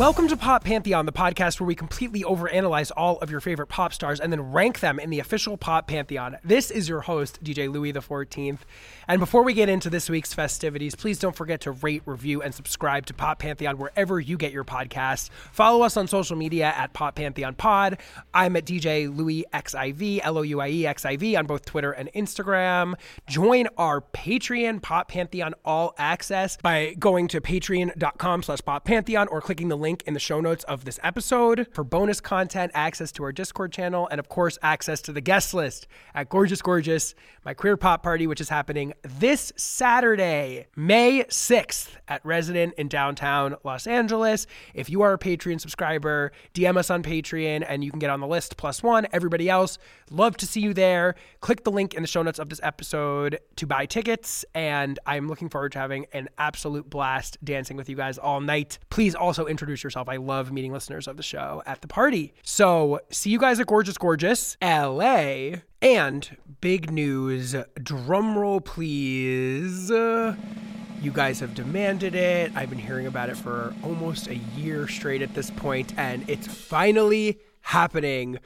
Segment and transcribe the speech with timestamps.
[0.00, 3.92] Welcome to Pop Pantheon, the podcast where we completely overanalyze all of your favorite pop
[3.92, 6.38] stars and then rank them in the official Pop Pantheon.
[6.42, 8.60] This is your host, DJ Louie the 14th.
[9.06, 12.54] And before we get into this week's festivities, please don't forget to rate, review, and
[12.54, 15.28] subscribe to Pop Pantheon wherever you get your podcasts.
[15.52, 17.98] Follow us on social media at Pop Pantheon Pod.
[18.32, 21.66] I'm at DJ Louie XIV, L O U I E X I V on both
[21.66, 22.94] Twitter and Instagram.
[23.28, 29.42] Join our Patreon, Pop Pantheon All Access, by going to patreon.com slash Pop Pantheon or
[29.42, 33.24] clicking the link in the show notes of this episode for bonus content, access to
[33.24, 37.54] our Discord channel, and of course, access to the guest list at Gorgeous Gorgeous, my
[37.54, 43.86] queer pop party, which is happening this Saturday, May 6th at Resident in downtown Los
[43.86, 44.46] Angeles.
[44.74, 48.20] If you are a Patreon subscriber, DM us on Patreon and you can get on
[48.20, 49.06] the list plus one.
[49.12, 49.78] Everybody else,
[50.10, 51.14] love to see you there.
[51.40, 54.44] Click the link in the show notes of this episode to buy tickets.
[54.54, 58.78] And I'm looking forward to having an absolute blast dancing with you guys all night.
[58.90, 60.08] Please also introduce yourself.
[60.08, 62.32] I love meeting listeners of the show at the party.
[62.42, 65.56] So see you guys at Gorgeous Gorgeous, LA.
[65.82, 69.90] And big news, drumroll please.
[69.90, 72.52] You guys have demanded it.
[72.54, 76.46] I've been hearing about it for almost a year straight at this point, and it's
[76.46, 78.38] finally happening.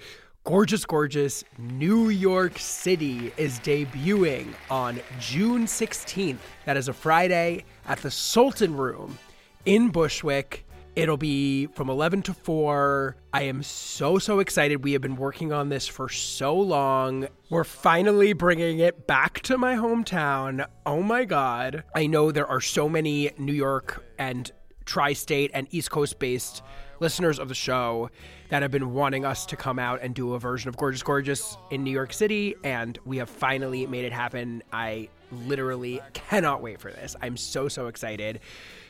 [0.44, 6.36] Gorgeous, gorgeous New York City is debuting on June 16th.
[6.66, 9.18] That is a Friday at the Sultan Room
[9.64, 10.63] in Bushwick.
[10.96, 13.16] It'll be from 11 to 4.
[13.32, 14.84] I am so, so excited.
[14.84, 17.26] We have been working on this for so long.
[17.50, 20.64] We're finally bringing it back to my hometown.
[20.86, 21.82] Oh my God.
[21.96, 24.52] I know there are so many New York and
[24.84, 26.62] tri state and East Coast based
[27.00, 28.08] listeners of the show
[28.50, 31.56] that have been wanting us to come out and do a version of Gorgeous Gorgeous
[31.72, 34.62] in New York City, and we have finally made it happen.
[34.72, 37.16] I literally cannot wait for this.
[37.20, 38.40] I'm so, so excited.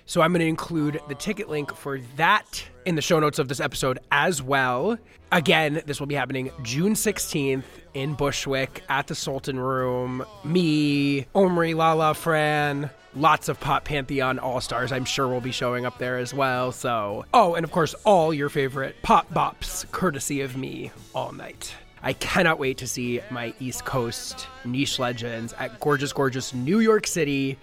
[0.07, 3.49] So I'm going to include the ticket link for that in the show notes of
[3.49, 4.99] this episode as well.
[5.33, 10.25] Again, this will be happening June 16th in Bushwick at the Sultan Room.
[10.45, 15.87] Me, Omri, Lala, Fran, lots of Pop Pantheon All Stars, I'm sure will be showing
[15.87, 16.71] up there as well.
[16.71, 21.75] So, oh, and of course, all your favorite pop bops, courtesy of me all night.
[22.03, 27.07] I cannot wait to see my East Coast niche legends at Gorgeous Gorgeous New York
[27.07, 27.59] City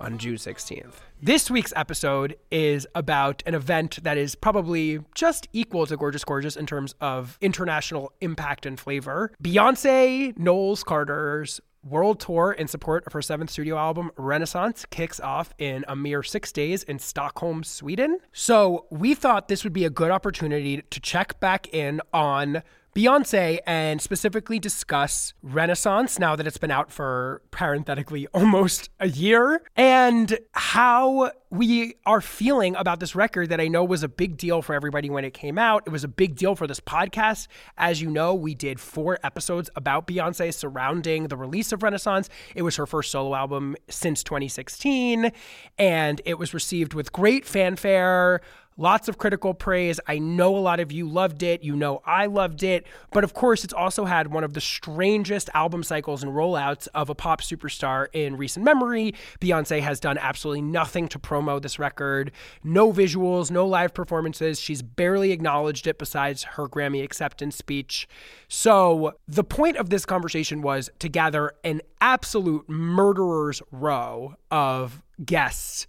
[0.00, 0.94] on June 16th.
[1.22, 6.56] This week's episode is about an event that is probably just equal to Gorgeous Gorgeous
[6.56, 9.32] in terms of international impact and flavor.
[9.42, 15.54] Beyonce Knowles Carter's world tour in support of her seventh studio album, Renaissance, kicks off
[15.58, 18.18] in a mere six days in Stockholm, Sweden.
[18.32, 22.62] So we thought this would be a good opportunity to check back in on
[22.94, 29.62] Beyonce and specifically discuss Renaissance now that it's been out for parenthetically almost a year
[29.76, 34.62] and how we are feeling about this record that I know was a big deal
[34.62, 35.82] for everybody when it came out.
[35.86, 37.48] It was a big deal for this podcast.
[37.76, 42.28] As you know, we did four episodes about Beyonce surrounding the release of Renaissance.
[42.54, 45.32] It was her first solo album since 2016
[45.78, 48.40] and it was received with great fanfare
[48.80, 50.00] lots of critical praise.
[50.06, 51.62] I know a lot of you loved it.
[51.62, 52.86] You know I loved it.
[53.12, 57.10] But of course, it's also had one of the strangest album cycles and rollouts of
[57.10, 59.14] a pop superstar in recent memory.
[59.40, 62.32] Beyonce has done absolutely nothing to promo this record.
[62.64, 64.58] No visuals, no live performances.
[64.58, 68.08] She's barely acknowledged it besides her Grammy acceptance speech.
[68.48, 75.86] So, the point of this conversation was to gather an absolute murderer's row of guests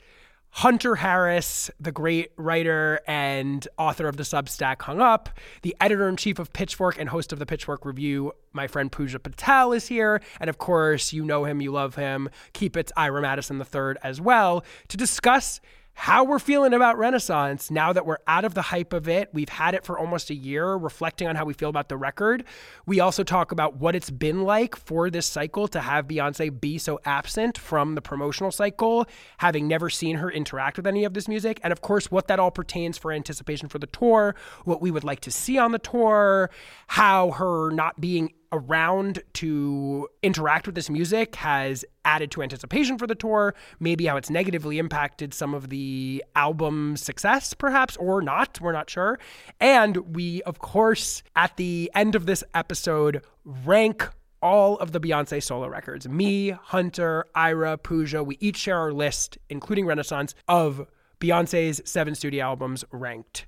[0.56, 5.30] Hunter Harris, the great writer and author of the Substack Hung Up,
[5.62, 9.18] the editor in chief of Pitchfork and host of the Pitchfork Review, my friend Puja
[9.20, 10.22] Patel is here.
[10.42, 12.30] And of course, you know him, you love him.
[12.52, 15.62] Keep It's Ira Madison III as well to discuss
[15.94, 19.30] how we're feeling about Renaissance now that we're out of the hype of it.
[19.34, 22.44] We've had it for almost a year, reflecting on how we feel about the record.
[22.86, 26.78] We also talk about what it's been like for this cycle to have Beyonce be
[26.78, 29.06] so absent from the promotional cycle,
[29.38, 31.60] having never seen her interact with any of this music.
[31.64, 35.04] And of course, what that all pertains for anticipation for the tour, what we would
[35.04, 36.50] like to see on the tour,
[36.88, 43.08] how her not being around to interact with this music has added to anticipation for
[43.08, 48.60] the tour, maybe how it's negatively impacted some of the album success, perhaps, or not.
[48.60, 49.20] We're not sure.
[49.60, 54.08] And we, of course, at the end of this episode, rank
[54.42, 56.10] all of the Beyonce solo records.
[56.10, 60.88] Me, Hunter, Ira, Puja, we each share our list, including Renaissance, of
[61.20, 63.46] Beyonce's seven studio albums ranked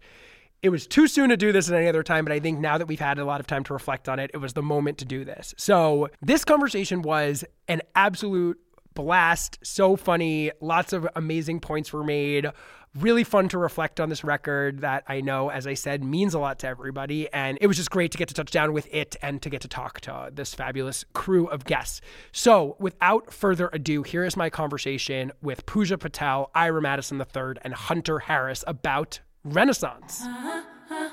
[0.64, 2.78] it was too soon to do this at any other time, but I think now
[2.78, 4.98] that we've had a lot of time to reflect on it, it was the moment
[5.00, 5.54] to do this.
[5.58, 8.58] So, this conversation was an absolute
[8.94, 10.52] blast, so funny.
[10.62, 12.48] Lots of amazing points were made.
[12.96, 16.40] Really fun to reflect on this record that I know, as I said, means a
[16.40, 17.28] lot to everybody.
[17.34, 19.62] And it was just great to get to touch down with it and to get
[19.62, 22.00] to talk to this fabulous crew of guests.
[22.32, 27.74] So, without further ado, here is my conversation with Puja Patel, Ira Madison III, and
[27.74, 30.24] Hunter Harris about Renaissance.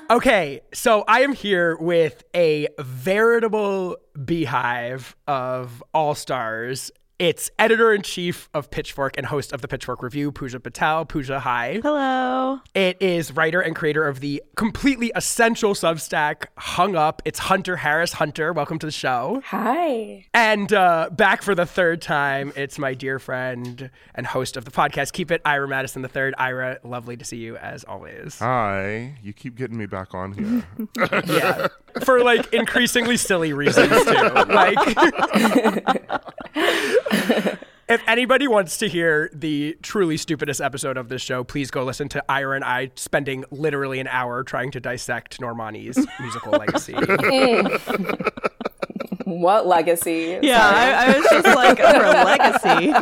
[0.09, 6.91] Okay, so I am here with a veritable Beyhive of all stars
[7.21, 11.05] it's editor in chief of Pitchfork and host of the Pitchfork Review, Puja Patel.
[11.05, 11.79] Puja, hi.
[11.83, 12.61] Hello.
[12.73, 17.21] It is writer and creator of the completely essential Substack, Hung Up.
[17.23, 18.13] It's Hunter Harris.
[18.13, 19.39] Hunter, welcome to the show.
[19.45, 20.25] Hi.
[20.33, 24.71] And uh, back for the third time, it's my dear friend and host of the
[24.71, 26.33] podcast, Keep It, Ira Madison the Third.
[26.39, 28.39] Ira, lovely to see you as always.
[28.39, 29.19] Hi.
[29.21, 30.63] You keep getting me back on here.
[31.27, 31.67] yeah.
[32.03, 34.29] For like increasingly silly reasons too.
[34.49, 34.77] Like
[37.91, 42.07] if anybody wants to hear the truly stupidest episode of this show, please go listen
[42.09, 46.93] to Ira and I spending literally an hour trying to dissect Normani's musical legacy.
[49.25, 50.39] what legacy?
[50.41, 52.93] Yeah, I, I, was just like, her legacy.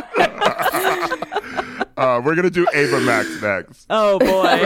[1.96, 3.84] Uh, we're gonna do Ava Max next.
[3.90, 4.64] Oh boy,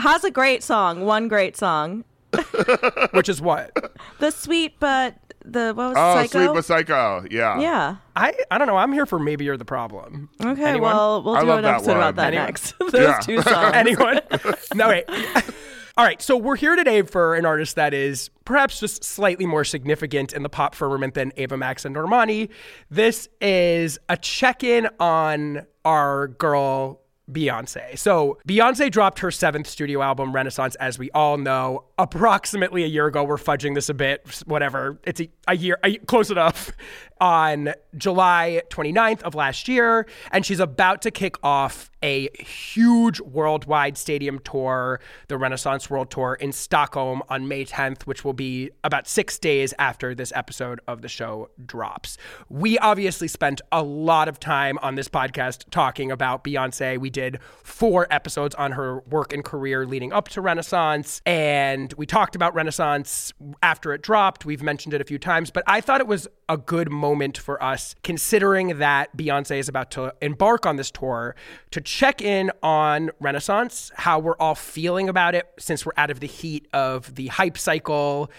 [0.00, 1.04] has a great song.
[1.04, 2.02] One great song.
[3.12, 3.72] Which is what?
[4.18, 6.44] The sweet but the what was oh, Psycho?
[6.44, 7.26] Sweet but Psycho.
[7.30, 7.60] Yeah.
[7.60, 7.96] Yeah.
[8.16, 8.76] I I don't know.
[8.76, 10.30] I'm here for maybe you're the problem.
[10.42, 10.64] Okay.
[10.64, 10.94] Anyone?
[10.94, 12.46] Well, we'll do an episode about that Anyone?
[12.46, 12.74] next.
[12.78, 13.18] Those yeah.
[13.20, 13.72] two songs.
[13.74, 14.20] Anyone?
[14.74, 15.04] no wait.
[15.96, 19.62] All right, so we're here today for an artist that is perhaps just slightly more
[19.62, 22.48] significant in the pop firmament than Ava Max and Normani.
[22.90, 27.98] This is a check in on our girl Beyonce.
[27.98, 33.06] So, Beyonce dropped her seventh studio album, Renaissance, as we all know, approximately a year
[33.06, 33.24] ago.
[33.24, 34.98] We're fudging this a bit, whatever.
[35.04, 36.70] It's a, a year, a, close enough,
[37.20, 40.06] on July 29th of last year.
[40.30, 46.34] And she's about to kick off a huge worldwide stadium tour, the Renaissance World Tour
[46.34, 51.00] in Stockholm on May 10th, which will be about six days after this episode of
[51.00, 52.18] the show drops.
[52.50, 56.98] We obviously spent a lot of time on this podcast talking about Beyonce.
[56.98, 62.04] We did four episodes on her work and career leading up to Renaissance, and we
[62.04, 63.32] talked about Renaissance
[63.62, 64.44] after it dropped.
[64.44, 67.62] We've mentioned it a few times, but I thought it was a good moment for
[67.62, 71.36] us, considering that Beyonce is about to embark on this tour,
[71.70, 76.20] to check in on Renaissance, how we're all feeling about it since we're out of
[76.20, 78.30] the heat of the hype cycle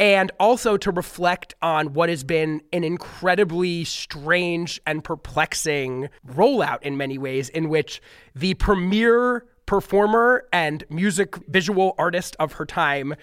[0.00, 6.96] and also to reflect on what has been an incredibly strange and perplexing rollout in
[6.96, 8.00] many ways, in which
[8.34, 13.14] the premier performer and music visual artist of her time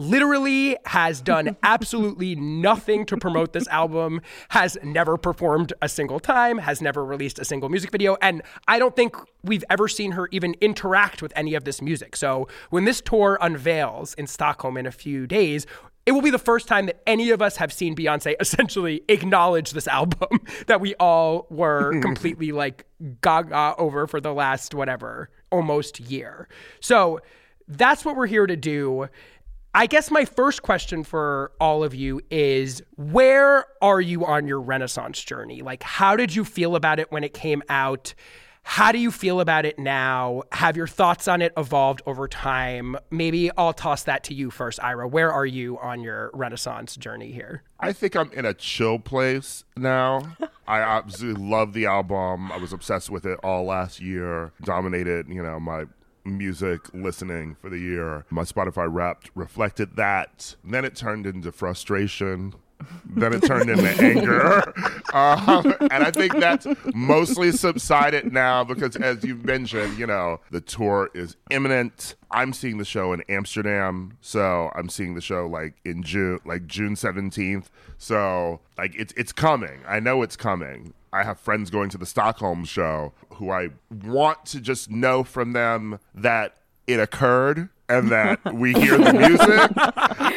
[0.00, 6.58] literally has done absolutely nothing to promote this album, has never performed a single time,
[6.58, 9.14] has never released a single music video, and I don't think
[9.44, 12.16] we've ever seen her even interact with any of this music.
[12.16, 15.66] So when this tour unveils in Stockholm in a few days,
[16.06, 19.72] it will be the first time that any of us have seen Beyonce essentially acknowledge
[19.72, 22.86] this album that we all were completely like
[23.20, 26.48] gaga over for the last whatever almost year.
[26.80, 27.20] So
[27.68, 29.08] that's what we're here to do.
[29.72, 34.60] I guess my first question for all of you is where are you on your
[34.60, 35.62] Renaissance journey?
[35.62, 38.12] Like, how did you feel about it when it came out?
[38.64, 40.42] How do you feel about it now?
[40.50, 42.96] Have your thoughts on it evolved over time?
[43.10, 45.06] Maybe I'll toss that to you first, Ira.
[45.06, 47.62] Where are you on your Renaissance journey here?
[47.78, 50.36] I think I'm in a chill place now.
[50.66, 52.50] I absolutely love the album.
[52.50, 54.52] I was obsessed with it all last year.
[54.62, 55.84] Dominated, you know, my
[56.30, 58.24] music listening for the year.
[58.30, 60.56] My Spotify Wrapped reflected that.
[60.64, 62.54] then it turned into frustration.
[63.04, 64.72] then it turned into anger.
[65.12, 70.60] Um, and I think that's mostly subsided now because, as you've mentioned, you know, the
[70.62, 72.14] tour is imminent.
[72.30, 74.16] I'm seeing the show in Amsterdam.
[74.22, 77.66] So I'm seeing the show like in June, like June 17th.
[77.98, 79.80] So, like, it's, it's coming.
[79.86, 80.94] I know it's coming.
[81.12, 85.52] I have friends going to the Stockholm show who I want to just know from
[85.52, 89.70] them that it occurred and that we hear the music.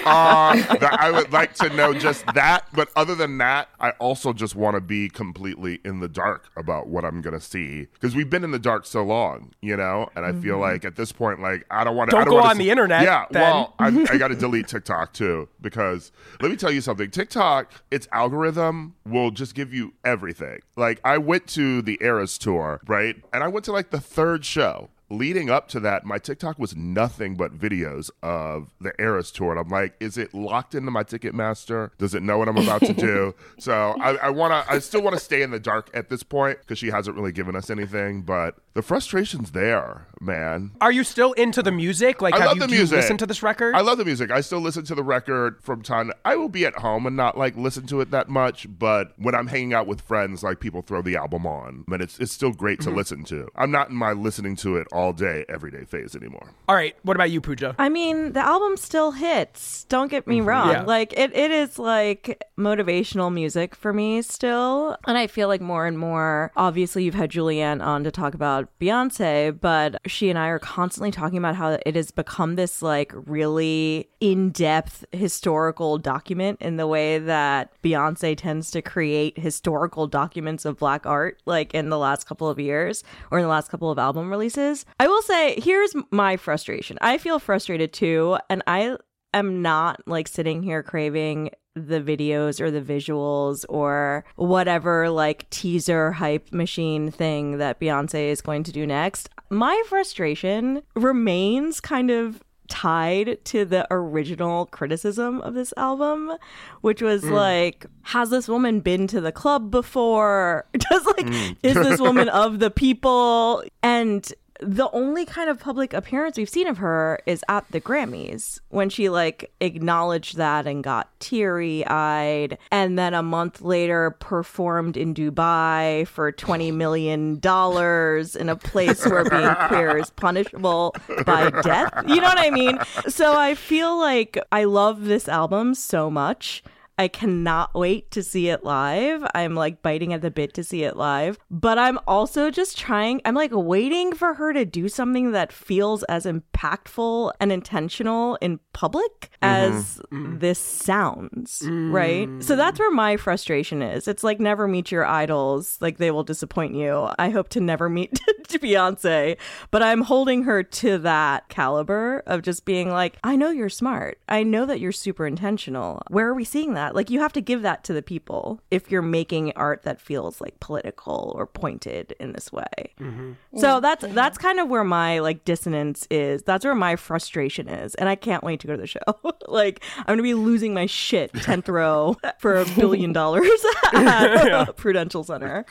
[0.05, 2.67] Uh, that I would like to know just that.
[2.73, 6.87] But other than that, I also just want to be completely in the dark about
[6.87, 10.09] what I'm going to see because we've been in the dark so long, you know.
[10.15, 10.41] And I mm-hmm.
[10.41, 12.17] feel like at this point, like I don't want to.
[12.17, 13.03] Don't, don't go on see, the internet.
[13.03, 13.41] Yeah, then.
[13.41, 17.09] well, I, I got to delete TikTok too because let me tell you something.
[17.09, 20.59] TikTok, its algorithm will just give you everything.
[20.75, 24.43] Like I went to the Eras tour, right, and I went to like the third
[24.43, 29.51] show leading up to that, my TikTok was nothing but videos of the Eras tour.
[29.51, 31.91] And I'm like, is it locked into my Ticketmaster?
[31.97, 33.35] Does it know what I'm about to do?
[33.59, 36.21] So I, I want to, I still want to stay in the dark at this
[36.23, 38.21] point because she hasn't really given us anything.
[38.23, 40.71] But the frustration's there, man.
[40.81, 42.21] Are you still into the music?
[42.21, 42.95] Like, I have love you, the you music.
[42.97, 43.75] listen to this record?
[43.75, 44.31] I love the music.
[44.31, 46.11] I still listen to the record from time.
[46.25, 49.35] I will be at home and not like listen to it that much, but when
[49.35, 52.51] I'm hanging out with friends, like people throw the album on, but it's it's still
[52.51, 52.89] great Mm-hmm.
[52.89, 53.47] to listen to.
[53.55, 56.51] I'm not in my listening to it all day, every day phase anymore.
[56.69, 56.95] All right.
[57.03, 57.75] What about you, Puja?
[57.77, 59.83] I mean, the album still hits.
[59.85, 60.47] Don't get me mm-hmm.
[60.47, 60.71] wrong.
[60.71, 60.83] Yeah.
[60.83, 64.95] Like it, it is like motivational music for me still.
[65.07, 68.69] And I feel like more and more obviously you've had Julianne on to talk about
[68.79, 73.11] Beyonce, but she and I are constantly talking about how it has become this like
[73.13, 80.77] really in-depth historical document in the way that Beyonce tends to create historical documents of
[80.77, 83.97] black art like in the last couple of years or in the last couple of
[83.97, 84.82] album releases.
[84.99, 86.97] I will say here's my frustration.
[87.01, 88.97] I feel frustrated too and I
[89.33, 96.11] am not like sitting here craving the videos or the visuals or whatever like teaser
[96.11, 99.29] hype machine thing that Beyonce is going to do next.
[99.49, 106.33] My frustration remains kind of tied to the original criticism of this album,
[106.81, 107.31] which was mm.
[107.31, 110.65] like, has this woman been to the club before?
[110.77, 111.57] Does like, mm.
[111.61, 113.63] is this woman of the people?
[113.81, 114.31] And
[114.65, 118.89] the only kind of public appearance we've seen of her is at the Grammys when
[118.89, 125.13] she like acknowledged that and got teary eyed, and then a month later performed in
[125.13, 131.93] Dubai for $20 million in a place where being queer is punishable by death.
[132.07, 132.79] You know what I mean?
[133.07, 136.63] So I feel like I love this album so much.
[136.97, 139.25] I cannot wait to see it live.
[139.33, 141.39] I'm like biting at the bit to see it live.
[141.49, 146.03] But I'm also just trying, I'm like waiting for her to do something that feels
[146.03, 149.73] as impactful and intentional in public mm-hmm.
[149.75, 150.37] as mm-hmm.
[150.37, 151.91] this sounds, mm.
[151.91, 152.29] right?
[152.43, 154.07] So that's where my frustration is.
[154.07, 157.09] It's like never meet your idols, like they will disappoint you.
[157.17, 158.19] I hope to never meet
[158.53, 159.37] Beyonce,
[159.71, 164.19] but I'm holding her to that caliber of just being like, I know you're smart.
[164.29, 166.01] I know that you're super intentional.
[166.09, 166.82] Where are we seeing that?
[166.91, 170.41] Like, you have to give that to the people if you're making art that feels
[170.41, 172.93] like political or pointed in this way.
[172.99, 173.33] Mm-hmm.
[173.57, 176.43] So that's that's kind of where my like dissonance is.
[176.43, 178.99] That's where my frustration is, and I can't wait to go to the show.
[179.47, 183.49] like, I'm gonna be losing my shit tenth row for a billion dollars
[183.93, 185.65] at Prudential Center.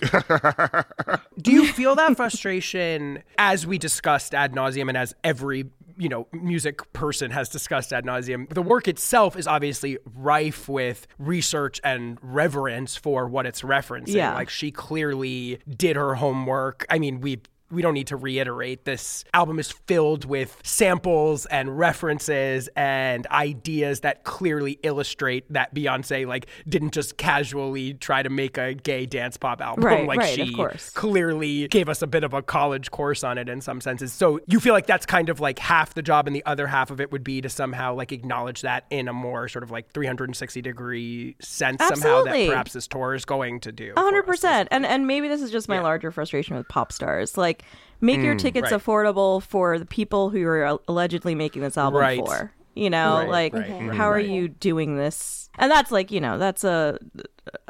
[1.41, 6.27] Do you feel that frustration as we discussed ad nauseum and as every you know
[6.33, 8.49] music person has discussed ad nauseum?
[8.53, 14.15] The work itself is obviously rife with research and reverence for what it's referencing.
[14.15, 14.35] Yeah.
[14.35, 16.87] Like she clearly did her homework.
[16.91, 17.41] I mean, we
[17.73, 24.01] we don't need to reiterate this album is filled with samples and references and ideas
[24.01, 29.37] that clearly illustrate that Beyonce like didn't just casually try to make a gay dance
[29.37, 30.91] pop album Right, like right, of she course.
[30.91, 34.13] clearly gave us a bit of a college course on it in some senses.
[34.13, 36.91] So you feel like that's kind of like half the job and the other half
[36.91, 39.91] of it would be to somehow like acknowledge that in a more sort of like
[39.93, 43.93] 360 degree sense somehow that perhaps this tour is going to do.
[43.97, 47.37] A 100% And and maybe this is just my larger frustration with pop stars.
[47.37, 47.62] Like,
[48.01, 48.81] make your tickets Mm, right.
[48.83, 52.19] affordable for the people who are allegedly making this album Right.
[52.19, 52.53] for.
[52.75, 55.42] You know, Right, like right, how are you doing this?
[55.59, 56.99] And that's like, you know, that's a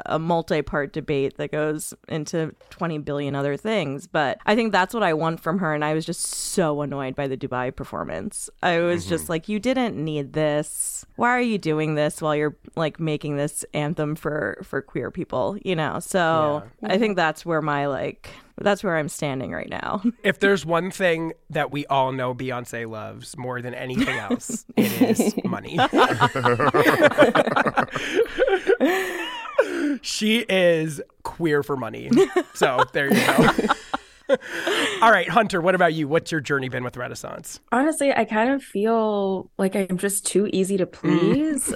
[0.05, 5.01] a multi-part debate that goes into 20 billion other things, but I think that's what
[5.01, 8.51] I want from her and I was just so annoyed by the Dubai performance.
[8.61, 9.09] I was mm-hmm.
[9.09, 11.05] just like you didn't need this.
[11.15, 15.57] Why are you doing this while you're like making this anthem for for queer people,
[15.63, 15.99] you know?
[15.99, 20.01] So, I think that's where my like that's where I'm standing right now.
[20.23, 25.01] If there's one thing that we all know Beyonce loves more than anything else, it
[25.01, 25.77] is money.
[30.01, 32.09] she is queer for money.
[32.53, 34.37] So there you go.
[35.01, 36.07] all right, Hunter, what about you?
[36.07, 37.59] What's your journey been with Renaissance?
[37.71, 40.91] Honestly, I kind of feel like I'm just too easy to Mm.
[40.91, 41.75] please.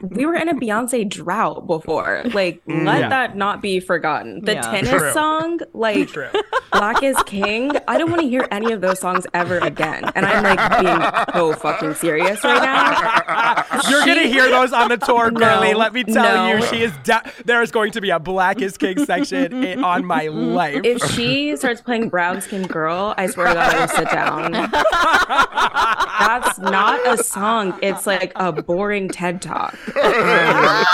[0.00, 2.22] We were in a Beyonce drought before.
[2.32, 3.00] Like, let Mm.
[3.00, 3.08] Yeah.
[3.08, 4.40] that not be forgotten.
[4.44, 4.60] The Yeah.
[4.62, 5.12] tennis True.
[5.12, 6.26] song, like True.
[6.72, 10.04] Black is King, I don't want to hear any of those songs ever again.
[10.16, 11.02] And I'm like being
[11.34, 13.64] so fucking serious right now.
[13.88, 15.72] You're gonna hear those on the tour, girly.
[15.72, 16.56] No, Let me tell no.
[16.56, 16.92] you, she is.
[17.04, 20.80] Da- there is going to be a Black is King section i- on my life.
[20.84, 24.52] If she starts playing Brown Skin Girl, I swear to God, I will sit down.
[26.18, 27.78] That's not a song.
[27.82, 29.76] It's like a boring TED talk.
[30.06, 30.84] Um,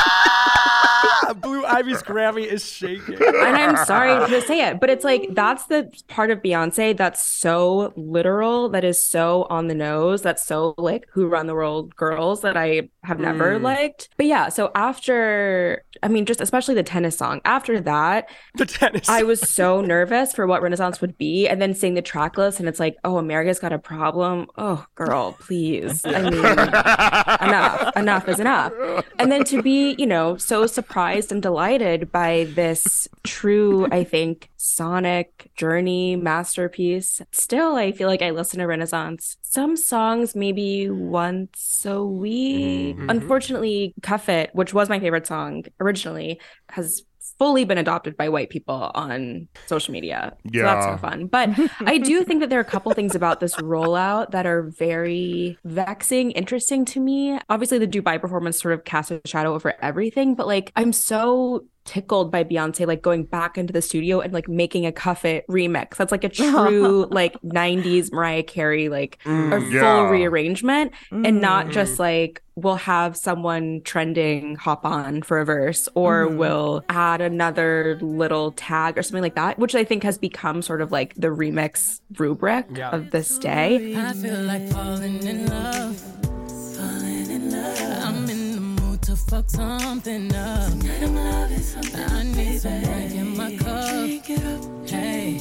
[1.73, 3.15] Ivy's Grammy is shaking.
[3.23, 7.25] and I'm sorry to say it, but it's like that's the part of Beyonce that's
[7.25, 11.95] so literal, that is so on the nose, that's so like who run the world
[11.97, 13.63] girls that I have never Mm.
[13.63, 14.09] liked.
[14.17, 19.09] But yeah, so after, I mean, just especially the tennis song, after that, The tennis.
[19.09, 21.49] I was so nervous for what Renaissance would be.
[21.49, 24.47] And then seeing the track list and it's like, oh, America's got a problem.
[24.57, 26.05] Oh, girl, please.
[26.05, 26.35] I mean,
[27.49, 27.97] enough.
[27.97, 28.73] Enough is enough.
[29.19, 31.62] And then to be, you know, so surprised and delighted
[32.11, 37.23] by this true, I think, sonic journey masterpiece.
[37.31, 39.37] Still, I feel like I listen to Renaissance.
[39.43, 42.97] Some songs maybe once a week.
[42.97, 43.01] Mm-hmm.
[43.03, 43.11] Mm-hmm.
[43.11, 47.03] Unfortunately, Cuff It, which was my favorite song originally, has
[47.39, 50.35] fully been adopted by white people on social media.
[50.55, 50.93] So that's Yeah.
[50.93, 51.27] no fun.
[51.27, 54.63] But I do think that there are a couple things about this rollout that are
[54.63, 57.39] very vexing, interesting to me.
[57.49, 61.65] Obviously, the Dubai performance sort of casts a shadow over everything, but like I'm so
[61.85, 65.47] tickled by Beyonce like going back into the studio and like making a Cuff It
[65.49, 65.97] remix.
[65.97, 70.09] That's like a true like 90s Mariah Carey like mm, a full yeah.
[70.09, 71.73] rearrangement and not mm.
[71.73, 76.37] just like we'll have someone trending hop on for a verse or mm-hmm.
[76.37, 80.83] we'll add another little tag or something like that, which I think has become sort
[80.83, 82.91] of like the remix rubric Yeah.
[82.91, 83.97] of this day.
[83.97, 85.99] I feel like falling in love.
[86.77, 87.92] Falling in love.
[89.33, 90.69] Fuck something up.
[90.73, 92.05] Tonight I'm loving something.
[92.05, 93.89] I need some drink in my cup.
[93.89, 94.89] Drink it up.
[94.91, 95.39] Hey,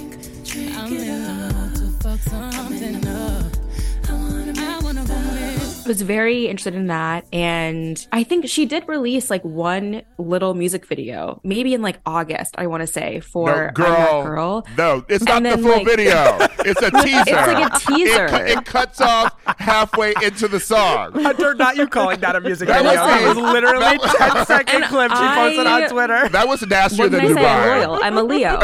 [0.77, 3.51] I'm in the mood to fuck something up.
[4.07, 5.60] I wanna I wanna go.
[5.91, 10.85] Was very interested in that and i think she did release like one little music
[10.85, 15.05] video maybe in like august i want to say for No, I'm girl, girl No,
[15.09, 16.39] it's not And the full like- video.
[16.63, 17.23] It's a teaser.
[17.25, 18.25] It's like a teaser.
[18.45, 21.11] It, it cuts off halfway into the song.
[21.13, 23.01] Hunter, not you calling that a music That video.
[23.01, 26.29] was It was literally that was- 10 second And clip she posted I- on Twitter.
[26.29, 27.87] That was nastier what than can i say i'm Dubai.
[27.87, 28.59] loyal i'm a leo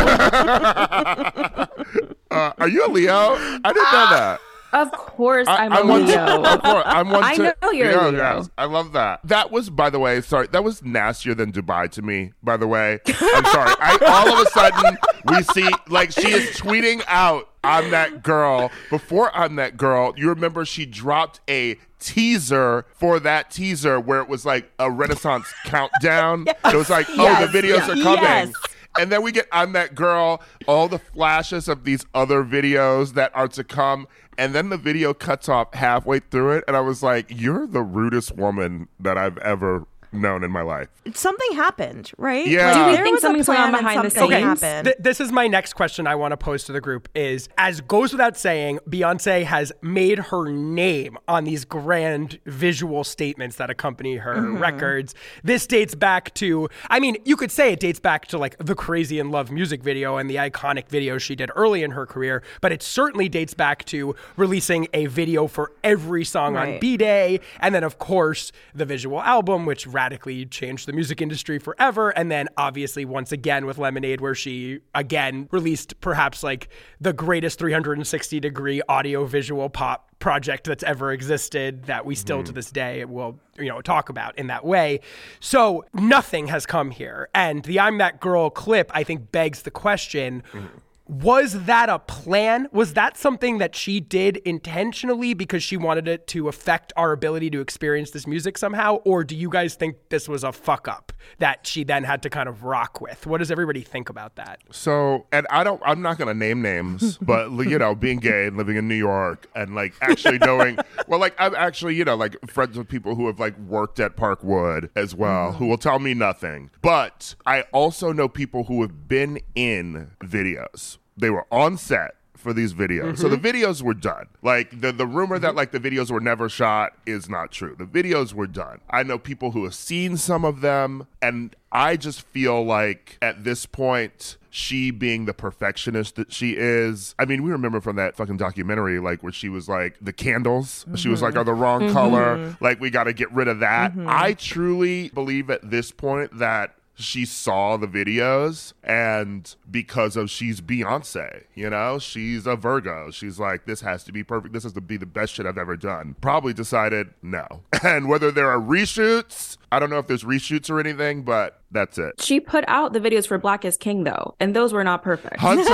[2.29, 3.13] Uh, are you a Leo?
[3.13, 4.39] I didn't know that.
[4.73, 6.05] Of course i'm a I'm one.
[6.05, 7.23] leo Of course, I'm one.
[7.23, 8.17] I to- know you're a Yeah, Leo.
[8.37, 9.21] yes, I love that.
[9.23, 10.47] That was, by the way, sorry.
[10.47, 12.33] That was nastier than Dubai to me.
[12.43, 13.73] By the way, I'm sorry.
[13.79, 17.49] I, all of a sudden we see like she is tweeting out.
[17.63, 18.71] I'm that girl.
[18.89, 24.29] Before I'm that girl, you remember she dropped a teaser for that teaser where it
[24.29, 26.45] was like a Renaissance countdown.
[26.65, 28.53] It was like, oh, the videos are coming.
[28.99, 33.31] And then we get I'm that girl, all the flashes of these other videos that
[33.35, 34.07] are to come.
[34.37, 36.63] And then the video cuts off halfway through it.
[36.67, 40.87] And I was like, You're the rudest woman that I've ever known in my life.
[41.13, 42.47] Something happened, right?
[42.47, 42.67] Yeah.
[42.67, 44.61] Like, Do we there think was a something's going on plan behind the something scenes?
[44.61, 44.85] happened.
[44.85, 47.81] Th- this is my next question I want to pose to the group is as
[47.81, 54.17] goes without saying, Beyonce has made her name on these grand visual statements that accompany
[54.17, 54.57] her mm-hmm.
[54.57, 55.15] records.
[55.43, 58.75] This dates back to I mean, you could say it dates back to like the
[58.75, 62.43] Crazy in Love music video and the iconic videos she did early in her career,
[62.61, 67.39] but it certainly dates back to releasing a video for every song on B Day
[67.59, 72.11] and then of course the visual album which radically changed the music industry forever.
[72.11, 76.69] And then obviously once again with Lemonade where she again released perhaps like
[77.01, 82.43] the greatest 360 degree audio visual pop project that's ever existed that we still to
[82.43, 82.55] mm-hmm.
[82.55, 84.99] this day will you know talk about in that way.
[85.39, 87.29] So nothing has come here.
[87.33, 90.77] And the i'm that girl clip i think begs the question mm-hmm.
[91.07, 92.67] Was that a plan?
[92.71, 97.49] Was that something that she did intentionally because she wanted it to affect our ability
[97.51, 98.95] to experience this music somehow?
[99.05, 102.29] Or do you guys think this was a fuck up that she then had to
[102.29, 103.25] kind of rock with?
[103.25, 104.59] What does everybody think about that?
[104.71, 108.47] So, and I don't, I'm not going to name names, but, you know, being gay
[108.47, 112.15] and living in New York and like actually knowing, well, like I'm actually, you know,
[112.15, 115.57] like friends with people who have like worked at Parkwood as well, mm-hmm.
[115.57, 116.69] who will tell me nothing.
[116.81, 120.96] But I also know people who have been in videos.
[121.17, 123.17] They were on set for these videos.
[123.17, 123.45] So the mm-hmm.
[123.45, 124.27] videos were done.
[124.41, 127.75] Like the the rumor that like the videos were never shot is not true.
[127.77, 128.79] The videos were done.
[128.89, 133.43] I know people who have seen some of them and I just feel like at
[133.43, 137.13] this point she being the perfectionist that she is.
[137.19, 140.85] I mean, we remember from that fucking documentary like where she was like the candles.
[140.95, 141.39] She was like mm-hmm.
[141.39, 141.93] are the wrong mm-hmm.
[141.93, 142.57] color.
[142.61, 143.93] Like we got to get rid of that.
[144.07, 150.61] I truly believe at this point that she saw the videos and because of she's
[150.61, 153.11] Beyonce, you know, she's a Virgo.
[153.11, 154.53] She's like, this has to be perfect.
[154.53, 156.15] This has to be the best shit I've ever done.
[156.21, 157.45] Probably decided no.
[157.83, 161.97] And whether there are reshoots, I don't know if there's reshoots or anything, but that's
[161.97, 162.21] it.
[162.21, 165.37] she put out the videos for black is king though and those were not perfect
[165.37, 165.63] Hunter.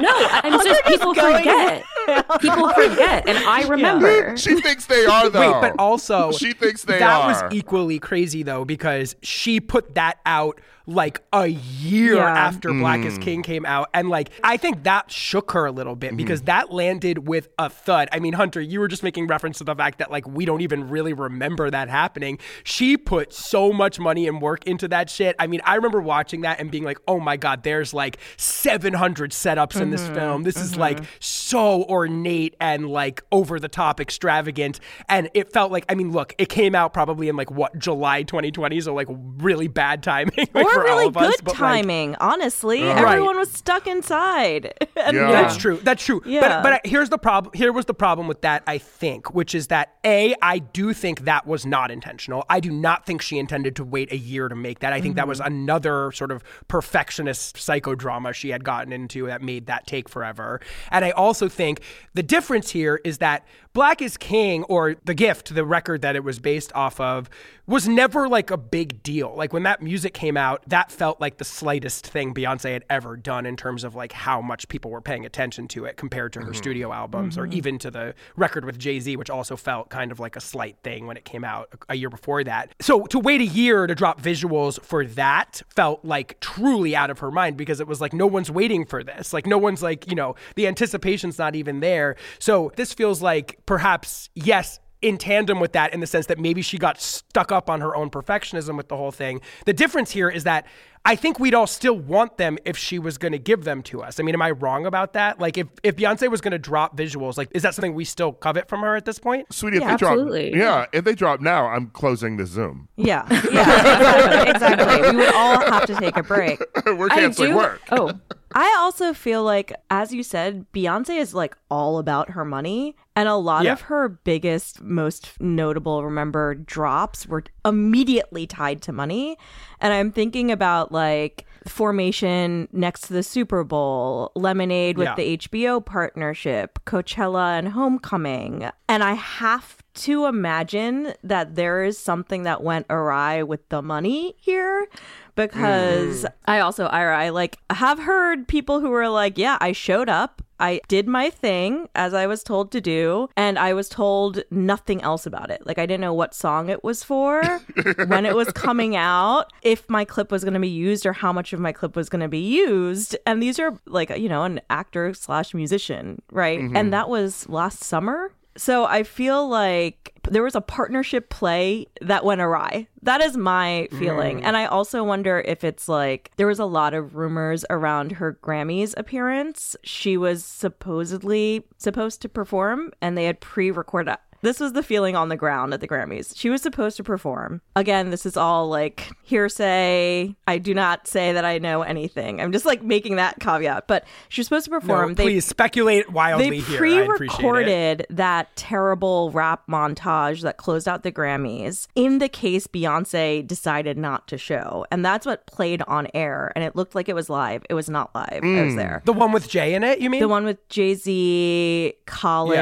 [0.00, 0.10] no
[0.42, 1.84] i'm just people forget
[2.40, 4.36] People forget, and I remember.
[4.36, 5.52] She thinks they are though.
[5.52, 7.28] Wait, but also she thinks they that are.
[7.28, 12.28] was equally crazy though because she put that out like a year Yeah.
[12.28, 13.06] after Black Mm.
[13.06, 16.40] is King came out and like I think that shook her a little bit because
[16.40, 16.46] Mm-hmm.
[16.46, 18.08] that landed with a thud.
[18.12, 20.60] I mean, Hunter, you were just making reference to the fact that like we don't
[20.60, 22.38] even really remember that happening.
[22.64, 25.36] She put so much money and work into that shit.
[25.38, 29.30] I mean, I remember watching that and being like, "Oh my god, there's like 700
[29.32, 30.42] setups in this film.
[30.42, 35.84] This is like so ornate and like over the top extravagant." And it felt like
[35.88, 39.68] I mean, look, it came out probably in like what July 2020, so like really
[39.68, 42.82] bad timing like, or for really all of us, good but, like, timing, honestly.
[42.82, 43.02] Uh-huh.
[43.02, 43.12] Right.
[43.14, 44.74] Everyone was stuck inside.
[44.96, 45.30] And, Yeah.
[45.30, 45.78] That's true.
[45.82, 46.22] That's true.
[46.26, 46.40] Yeah.
[46.40, 47.52] But but here's the problem.
[47.54, 48.62] Here was the problem with that.
[48.66, 52.44] I think, which is that a I do think that was not intentional.
[52.48, 54.92] I do not think she intended to wait a year to make that.
[54.92, 55.54] I think that was mm-hmm.
[55.54, 60.60] another sort of perfectionist psychodrama she had gotten into that made that take forever.
[60.90, 61.80] And I also think
[62.14, 66.22] the difference here is that Black is King or The Gift, the record that it
[66.22, 67.28] was based off of,
[67.66, 69.34] was never like a big deal.
[69.34, 73.16] Like when that music came out, that felt like the slightest thing Beyonce had ever
[73.16, 76.40] done in terms of like how much people were paying attention to it compared to
[76.40, 76.54] her mm-hmm.
[76.54, 77.56] studio albums or mm-hmm.
[77.56, 80.76] even to the record with Jay Z, which also felt kind of like a slight
[80.84, 82.72] thing when it came out a year before that.
[82.80, 87.18] So to wait a year to drop visuals for that felt like truly out of
[87.20, 89.32] her mind because it was like no one's waiting for this.
[89.32, 92.14] Like no one's like, you know, the anticipation's not even there.
[92.38, 96.62] So this feels like perhaps, yes, in tandem with that in the sense that maybe
[96.62, 99.40] she got stuck up on her own perfectionism with the whole thing.
[99.66, 100.66] The difference here is that
[101.04, 104.00] I think we'd all still want them if she was going to give them to
[104.02, 104.18] us.
[104.18, 105.38] I mean, am I wrong about that?
[105.38, 108.32] Like, if, if Beyonce was going to drop visuals, like, is that something we still
[108.32, 109.52] covet from her at this point?
[109.52, 112.88] Sweetie, if Yeah, they drop, yeah, if they drop now, I'm closing the Zoom.
[112.96, 115.10] Yeah, yeah, exactly, exactly.
[115.10, 116.58] We would all have to take a break.
[116.86, 117.56] We're canceling do.
[117.56, 117.82] work.
[117.90, 118.12] Oh,
[118.56, 122.94] I also feel like, as you said, Beyonce is like all about her money.
[123.16, 123.72] And a lot Yeah.
[123.72, 129.36] of her biggest, most notable, remember, drops were immediately tied to money.
[129.80, 135.14] And I'm thinking about like Formation next to the Super Bowl, Lemonade with Yeah.
[135.16, 138.70] the HBO partnership, Coachella and Homecoming.
[138.88, 144.34] And I have to imagine that there is something that went awry with the money
[144.38, 144.88] here
[145.36, 146.50] because mm-hmm.
[146.50, 150.42] I also Ira I like have heard people who were like, yeah, I showed up.
[150.60, 155.02] I did my thing as I was told to do, and I was told nothing
[155.02, 155.66] else about it.
[155.66, 157.42] Like I didn't know what song it was for,
[158.06, 161.32] when it was coming out, if my clip was going to be used, or how
[161.32, 163.16] much of my clip was going to be used.
[163.26, 166.60] And these are like you know an actor slash musician, right?
[166.60, 166.90] And mm-hmm.
[166.90, 168.30] that was last summer.
[168.56, 172.88] So I feel like there was a partnership play that went awry.
[173.02, 174.40] That is my feeling.
[174.40, 174.44] Mm.
[174.44, 178.38] And I also wonder if it's like there was a lot of rumors around her
[178.42, 179.76] Grammys appearance.
[179.82, 185.28] She was supposedly supposed to perform and they had pre-recorded this was the feeling on
[185.28, 186.32] the ground at the Grammys.
[186.36, 187.60] She was supposed to perform.
[187.76, 190.34] Again, this is all like hearsay.
[190.46, 192.40] I do not say that I know anything.
[192.40, 193.86] I'm just like making that caveat.
[193.88, 195.08] But she was supposed to perform.
[195.10, 196.76] No, They please speculate wildly they here.
[196.76, 203.46] I pre-recorded that terrible rap montage that closed out the Grammys in the case Beyonce
[203.46, 207.14] decided not to show, and that's what played on air, and it looked like it
[207.14, 207.64] was live.
[207.68, 208.40] It was not live.
[208.42, 208.64] I Mm.
[208.66, 209.02] was there.
[209.04, 210.20] The one with Jay in it, you mean?
[210.20, 212.56] The one with Jay Z, Khaled.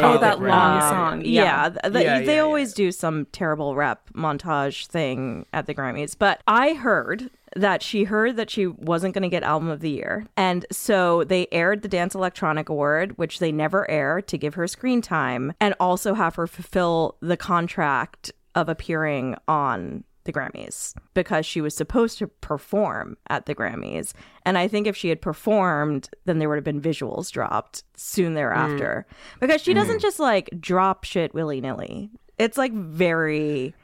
[0.00, 0.90] Khaled, oh, that right, long yeah.
[0.94, 1.22] Song.
[1.24, 5.74] Yeah, th- th- Yeah, they yeah, always do some terrible rap montage thing at the
[5.74, 6.16] Grammys.
[6.18, 9.90] But I heard that she heard that she wasn't going to get Album of the
[9.90, 10.26] Year.
[10.36, 14.66] And so they aired the Dance Electronic Award, which they never air to give her
[14.66, 21.46] screen time and also have her fulfill the contract of appearing on the Grammys because
[21.46, 24.12] she was supposed to perform at the Grammys.
[24.44, 28.34] And I think if she had performed, then there would have been visuals dropped soon
[28.34, 29.06] thereafter.
[29.08, 29.40] Mm.
[29.40, 30.02] Because she doesn't mm-hmm.
[30.02, 32.10] just like drop shit willy nilly.
[32.38, 33.74] It's like very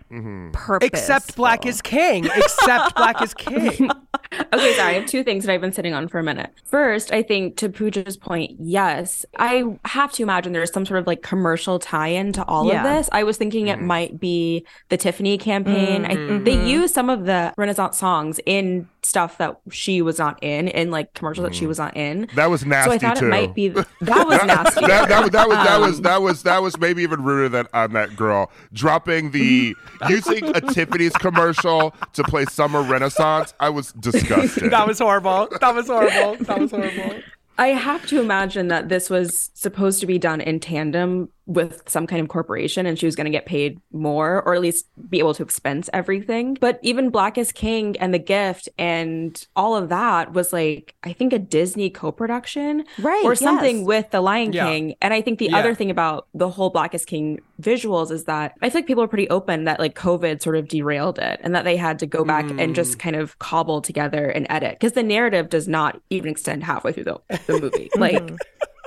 [0.53, 0.87] purposeful.
[0.87, 2.25] Except Black is King.
[2.27, 3.91] Except Black is King.
[4.33, 4.81] Okay, sorry.
[4.81, 6.51] I have two things that I've been sitting on for a minute.
[6.65, 11.07] First, I think to Puja's point, yes, I have to imagine there's some sort of
[11.07, 12.79] like commercial tie-in to all Yeah.
[12.79, 13.09] of this.
[13.13, 13.87] I was thinking it mm-hmm.
[13.87, 16.05] might be the Tiffany campaign.
[16.05, 16.45] I, mm-hmm.
[16.45, 16.67] they mm-hmm.
[16.67, 21.15] use some of the Renaissance songs in stuff that she was not in, in like
[21.15, 22.29] commercials that she was not in.
[22.35, 23.27] That was nasty so I thought too.
[23.27, 24.87] it might be that was nasty.
[24.87, 27.49] that, that, was- that was that Um, was that was that was maybe even ruder
[27.49, 29.75] than on that girl dropping the
[30.09, 33.55] using a Tiffany's commercial to play Summer Renaissance.
[33.61, 34.71] I was disgusted.
[34.71, 35.49] that was horrible.
[35.61, 36.45] That was horrible.
[36.45, 37.21] That was horrible.
[37.59, 42.07] I have to imagine that this was supposed to be done in tandem with some
[42.07, 45.19] kind of corporation and she was going to get paid more or at least be
[45.19, 46.57] able to expense everything.
[46.61, 51.13] But even Black is King and The Gift and all of that was like, I
[51.13, 53.87] think a Disney co production Right, or something yes.
[53.87, 54.67] with The Lion Yeah.
[54.67, 54.95] King.
[55.03, 55.59] And I think the Yeah.
[55.59, 59.03] other thing about the whole Black is King visuals is that I feel like people
[59.03, 62.07] are pretty open that like COVID sort of derailed it and that they had to
[62.07, 62.99] go back and just Mm.
[63.01, 67.05] kind of cobble together and edit because the narrative does not even extend halfway through
[67.05, 67.91] the, the movie.
[67.97, 68.33] like,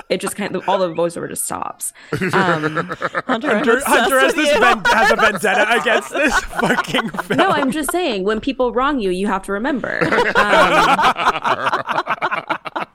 [0.10, 1.94] it just kind of all the voiceover just stops.
[2.12, 7.38] Um, Hunter, Hunter, Hunter has, this ven- has a vendetta against this fucking film.
[7.38, 10.00] no, I'm just saying when people wrong you, you have to remember.
[11.56, 12.86] Um,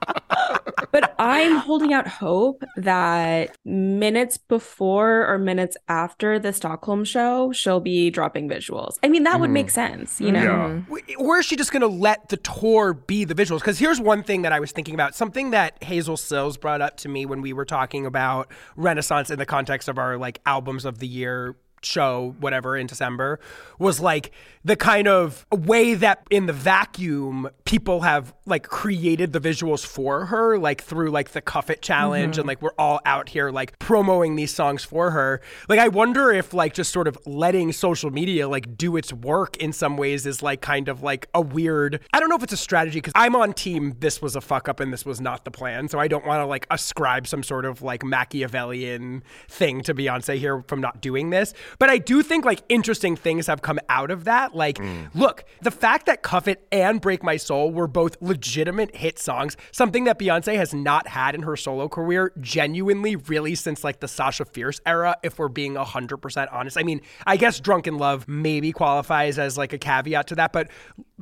[0.91, 7.79] but I'm holding out hope that minutes before or minutes after the Stockholm show, she'll
[7.79, 8.97] be dropping visuals.
[9.03, 9.71] I mean, that would make mm.
[9.71, 10.33] sense, you mm.
[10.33, 10.41] know?
[10.43, 10.97] Yeah.
[10.99, 11.21] Mm-hmm.
[11.21, 13.59] Or is she just going to let the tour be the visuals?
[13.59, 15.15] Because here's one thing that I was thinking about.
[15.15, 19.39] Something that Hazel Cills brought up to me when we were talking about Renaissance in
[19.39, 23.39] the context of our like albums of the year show, whatever, in December,
[23.77, 24.31] was like
[24.65, 30.25] the kind of way that in the vacuum people have like created the visuals for
[30.25, 32.47] her, like through like the Cuff It challenge, and mm-hmm.
[32.49, 35.41] like we're all out here like promoting these songs for her.
[35.69, 39.55] Like I wonder if like just sort of letting social media like do its work
[39.57, 42.01] in some ways is like kind of like a weird.
[42.11, 43.95] I don't know if it's a strategy because I'm on team.
[43.99, 46.41] This was a fuck up and this was not the plan, so I don't want
[46.41, 51.29] to like ascribe some sort of like Machiavellian thing to Beyonce here from not doing
[51.29, 51.53] this.
[51.77, 54.55] But I do think like interesting things have come out of that.
[54.55, 54.79] Like,
[55.13, 59.57] look, the fact that Cuff It and Break My Soul were both legitimate hit songs,
[59.71, 64.07] something that Beyonce has not had in her solo career genuinely really since like the
[64.07, 66.77] Sasha Fierce era, if we're being 100% honest.
[66.77, 70.53] I mean, I guess Drunk in Love maybe qualifies as like a caveat to that,
[70.53, 70.69] but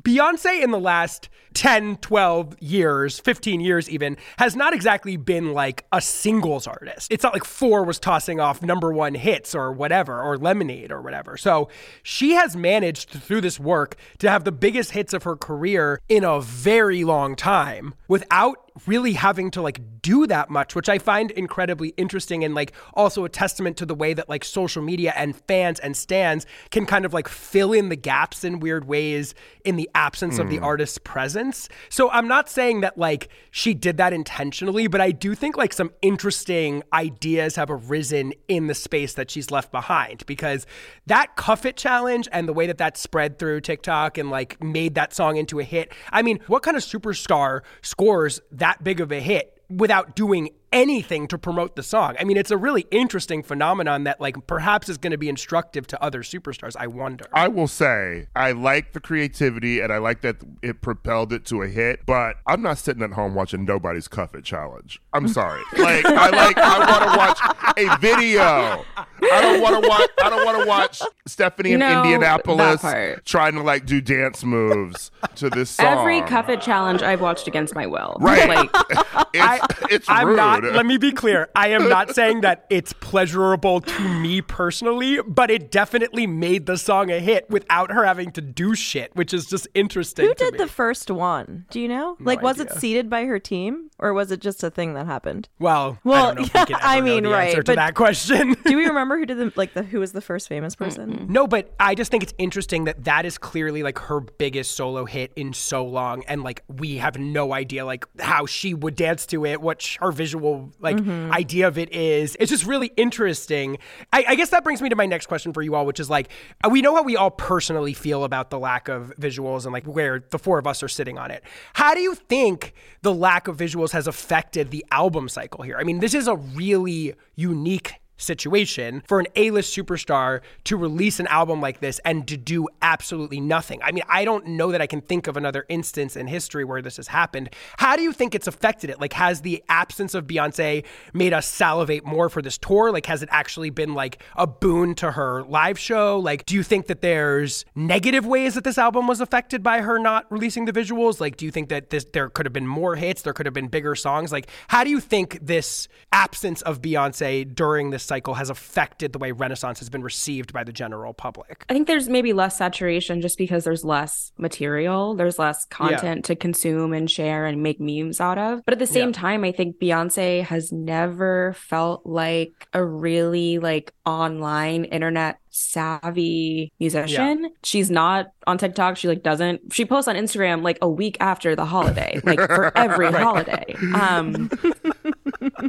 [0.02, 5.84] Beyonce in the last 10, 12 years, 15 years even, has not exactly been like
[5.92, 7.10] a singles artist.
[7.10, 11.02] It's not like Four was tossing off number one hits or whatever, or Lemonade or
[11.02, 11.36] whatever.
[11.36, 11.68] So
[12.02, 16.24] she has managed through this work to have the biggest hits of her career in
[16.24, 21.30] a very long time without really having to like do that much, which I find
[21.32, 25.36] incredibly interesting and like also a testament to the way that like social media and
[25.46, 29.76] fans and stands can kind of like fill in the gaps in weird ways in
[29.76, 30.64] the absence of the hmm.
[30.64, 31.68] artist's presence.
[31.88, 35.72] So I'm not saying that like she did that intentionally, but I do think like
[35.72, 40.66] some interesting ideas have arisen in the space that she's left behind because
[41.06, 44.94] that Cuff It challenge and the way that that spread through TikTok and like made
[44.94, 45.92] that song into a hit.
[46.10, 51.28] I mean, what kind of superstar scores that big of a hit without doing anything
[51.28, 52.16] to promote the song?
[52.18, 55.86] I mean, it's a really interesting phenomenon that like perhaps is going to be instructive
[55.88, 56.74] to other superstars.
[56.78, 57.26] I wonder.
[57.32, 61.62] I will say I like the creativity and I like that it propelled it to
[61.62, 65.00] a hit, but I'm not sitting at home watching nobody's cuff it challenge.
[65.12, 65.62] I'm sorry.
[65.78, 68.84] like I like I want to watch a video.
[68.96, 72.82] I don't want to watch I don't want to watch Stephanie in No, Indianapolis
[73.24, 75.86] trying to like do dance moves to this song.
[75.98, 78.16] Every cuff it challenge I've watched against my will.
[78.20, 78.48] Right.
[78.48, 78.70] Like,
[79.34, 80.36] it's, it's I'm rude.
[80.36, 80.57] not.
[80.60, 81.48] Let me be clear.
[81.54, 86.76] I am not saying that it's pleasurable to me personally, but it definitely made the
[86.76, 90.26] song a hit without her having to do shit, which is just interesting.
[90.26, 90.58] Who to did me.
[90.58, 91.66] the first one?
[91.70, 92.16] Do you know?
[92.20, 95.48] like, was it seeded by her team, or was it just a thing that happened?
[95.58, 97.62] Well, I Well, don't know if we can ever I know mean, the right, answer
[97.62, 98.54] to but- that question.
[98.64, 101.26] Do we remember who did the like the who was the first famous person?
[101.28, 105.04] No, but I just think it's interesting that that is clearly like her biggest solo
[105.04, 109.26] hit in so long, and like we have no idea like how she would dance
[109.26, 112.36] to it, what sh- her visual like idea of it is.
[112.40, 113.78] It's just really interesting.
[114.12, 116.08] I, I guess that brings me to my next question for you all, which is
[116.10, 116.28] like
[116.64, 119.84] uh, we know how we all personally feel about the lack of visuals and like
[119.86, 121.42] where the four of us are sitting on it.
[121.74, 125.76] How do you think the lack of visuals has affected the album cycle here?
[125.78, 131.26] I mean, this is a really unique situation for an A-list superstar to release an
[131.28, 133.80] album like this and to do absolutely nothing.
[133.82, 136.82] I mean, I don't know that I can think of another instance in history where
[136.82, 137.50] this has happened.
[137.78, 139.00] How do you think it's affected it?
[139.00, 142.92] Like has the absence of Beyonce made us salivate more for this tour?
[142.92, 146.18] Like has it actually been like a boon to her live show?
[146.18, 149.98] Like do you think that there's negative ways that this album was affected by her
[149.98, 151.20] not releasing the visuals?
[151.20, 153.54] Like do you think that this there could have been more hits, there could have
[153.54, 154.32] been bigger songs?
[154.32, 159.18] Like how do you think this absence of Beyonce during this cycle has affected the
[159.18, 161.64] way Renaissance has been received by the general public?
[161.68, 166.34] I think there's maybe less saturation just because there's less material, there's less content to
[166.34, 168.64] consume and share and make memes out of.
[168.64, 169.12] But at the same Yeah.
[169.20, 177.50] time, I think Beyonce has never felt like a really like online internet savvy musician.
[177.64, 178.96] She's not on TikTok.
[178.96, 182.72] She like doesn't she posts on Instagram like a week after the holiday, like for
[182.76, 183.74] every holiday.
[183.94, 184.50] Um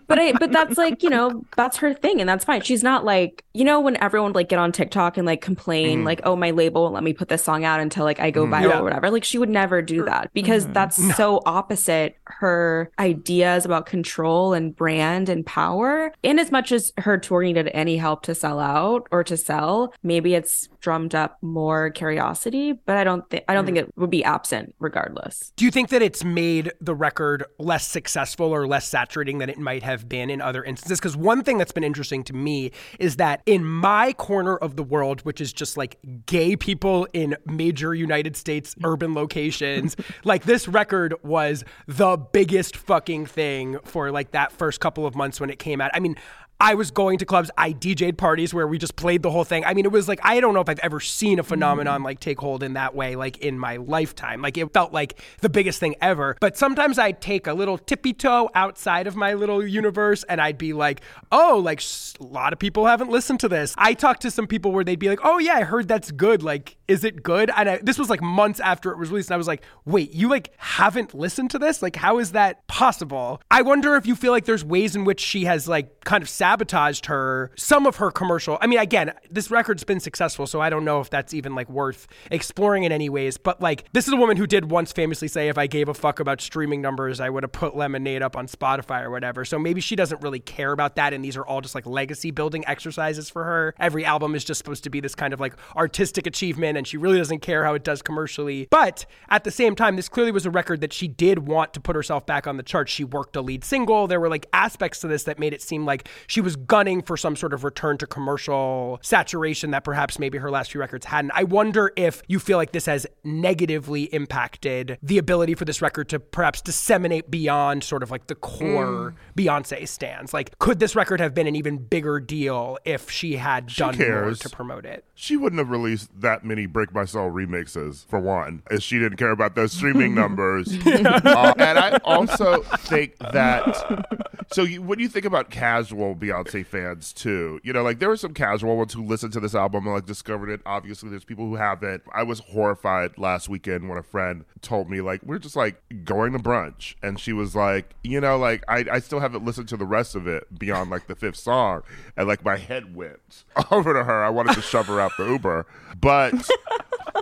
[0.08, 2.62] but I but that's like, you know, that's her thing and that's fine.
[2.62, 6.06] She's not like, you know, when everyone like get on TikTok and like complain, mm-hmm.
[6.06, 8.44] like, oh my label won't let me put this song out until like I go
[8.44, 8.54] mm-hmm.
[8.54, 8.80] viral Yeah.
[8.80, 9.10] or whatever.
[9.10, 10.34] Like she would never do that mm-hmm.
[10.34, 16.14] because that's so opposite her ideas about control and brand and power.
[16.24, 19.94] In as much as her tour needed any help to sell out or to sell,
[20.04, 23.82] maybe it's drummed up more curiosity, but I don't think I don't think mm.
[23.82, 25.52] it would be absent regardless.
[25.56, 29.58] Do you think that it's made the record less successful or less saturating than it
[29.58, 31.00] might have been in other instances?
[31.00, 34.84] Because one thing that's been interesting to me is that in my corner of the
[34.84, 40.68] world, which is just like gay people in major United States urban locations, like this
[40.68, 45.60] record was the biggest fucking thing for like that first couple of months when it
[45.60, 45.92] came out.
[45.94, 46.16] I mean,
[46.62, 47.50] I was going to clubs.
[47.58, 49.64] I DJ'd parties where we just played the whole thing.
[49.64, 52.20] I mean, it was like I don't know if I've ever seen a phenomenon like
[52.20, 54.42] take hold in that way, like in my lifetime.
[54.42, 56.36] Like it felt like the biggest thing ever.
[56.42, 60.58] But sometimes I'd take a little tippy toe outside of my little universe, and I'd
[60.58, 61.82] be like, "Oh, like
[62.20, 65.00] a lot of people haven't listened to this." I talked to some people where they'd
[65.00, 66.44] be like, "Oh yeah, I heard that's good.
[66.44, 69.36] Like, is it good?" And I, this was like months after it was released, and
[69.36, 71.82] I was like, "Wait, you like haven't listened to this?
[71.82, 75.22] Like, how is that possible?" I wonder if you feel like there's ways in which
[75.22, 78.58] she has like kind of sabotaged her some of her commercial.
[78.60, 81.70] I mean, again, this record's been successful, so I don't know if that's even like
[81.70, 83.38] worth exploring in any ways.
[83.38, 85.94] But like, this is a woman who did once famously say, "If I gave a
[85.94, 89.60] fuck about streaming numbers, I would have put Lemonade up on Spotify or whatever." So
[89.60, 92.64] maybe she doesn't really care about that, and these are all just like legacy building
[92.68, 93.76] exercises for her.
[93.80, 96.98] Every album is just supposed to be this kind of like artistic achievement, and she
[96.98, 98.68] really doesn't care how it does commercially.
[98.72, 101.80] But at the same time, this clearly was a record that she did want to
[101.80, 102.92] put herself back on the charts.
[102.92, 104.08] She worked a lead single.
[104.08, 107.18] There were like aspects to this that made it seem like she was gunning for
[107.18, 111.32] some sort of return to commercial saturation that perhaps maybe her last few records hadn't.
[111.34, 116.10] I wonder if you feel like this has negatively impacted the ability for this record
[116.10, 120.34] to perhaps disseminate beyond sort of like the core Beyonce stands.
[120.34, 124.34] Like, could this record have been an even bigger deal if she had done more
[124.34, 125.06] to promote it?
[125.16, 129.18] She wouldn't have released that many Break My Soul remixes, for one, if she didn't
[129.18, 130.78] care about those streaming numbers.
[131.30, 134.36] Uh, and I also think that.
[134.52, 136.29] So, you, when you think about casual Beyonce
[136.64, 139.86] fans, too, you know, like there were some casual ones who listened to this album
[139.86, 140.62] and like discovered it.
[140.66, 142.04] Obviously, there's people who haven't.
[142.14, 146.34] I was horrified last weekend when a friend told me, like, we're just like going
[146.34, 146.96] to brunch.
[147.02, 150.16] And she was like, you know, like, I, I still haven't listened to the rest
[150.16, 151.84] of it beyond like the fifth song.
[152.18, 154.24] And like my head went over to her.
[154.24, 155.66] I wanted to shove her out the Uber.
[156.00, 156.50] But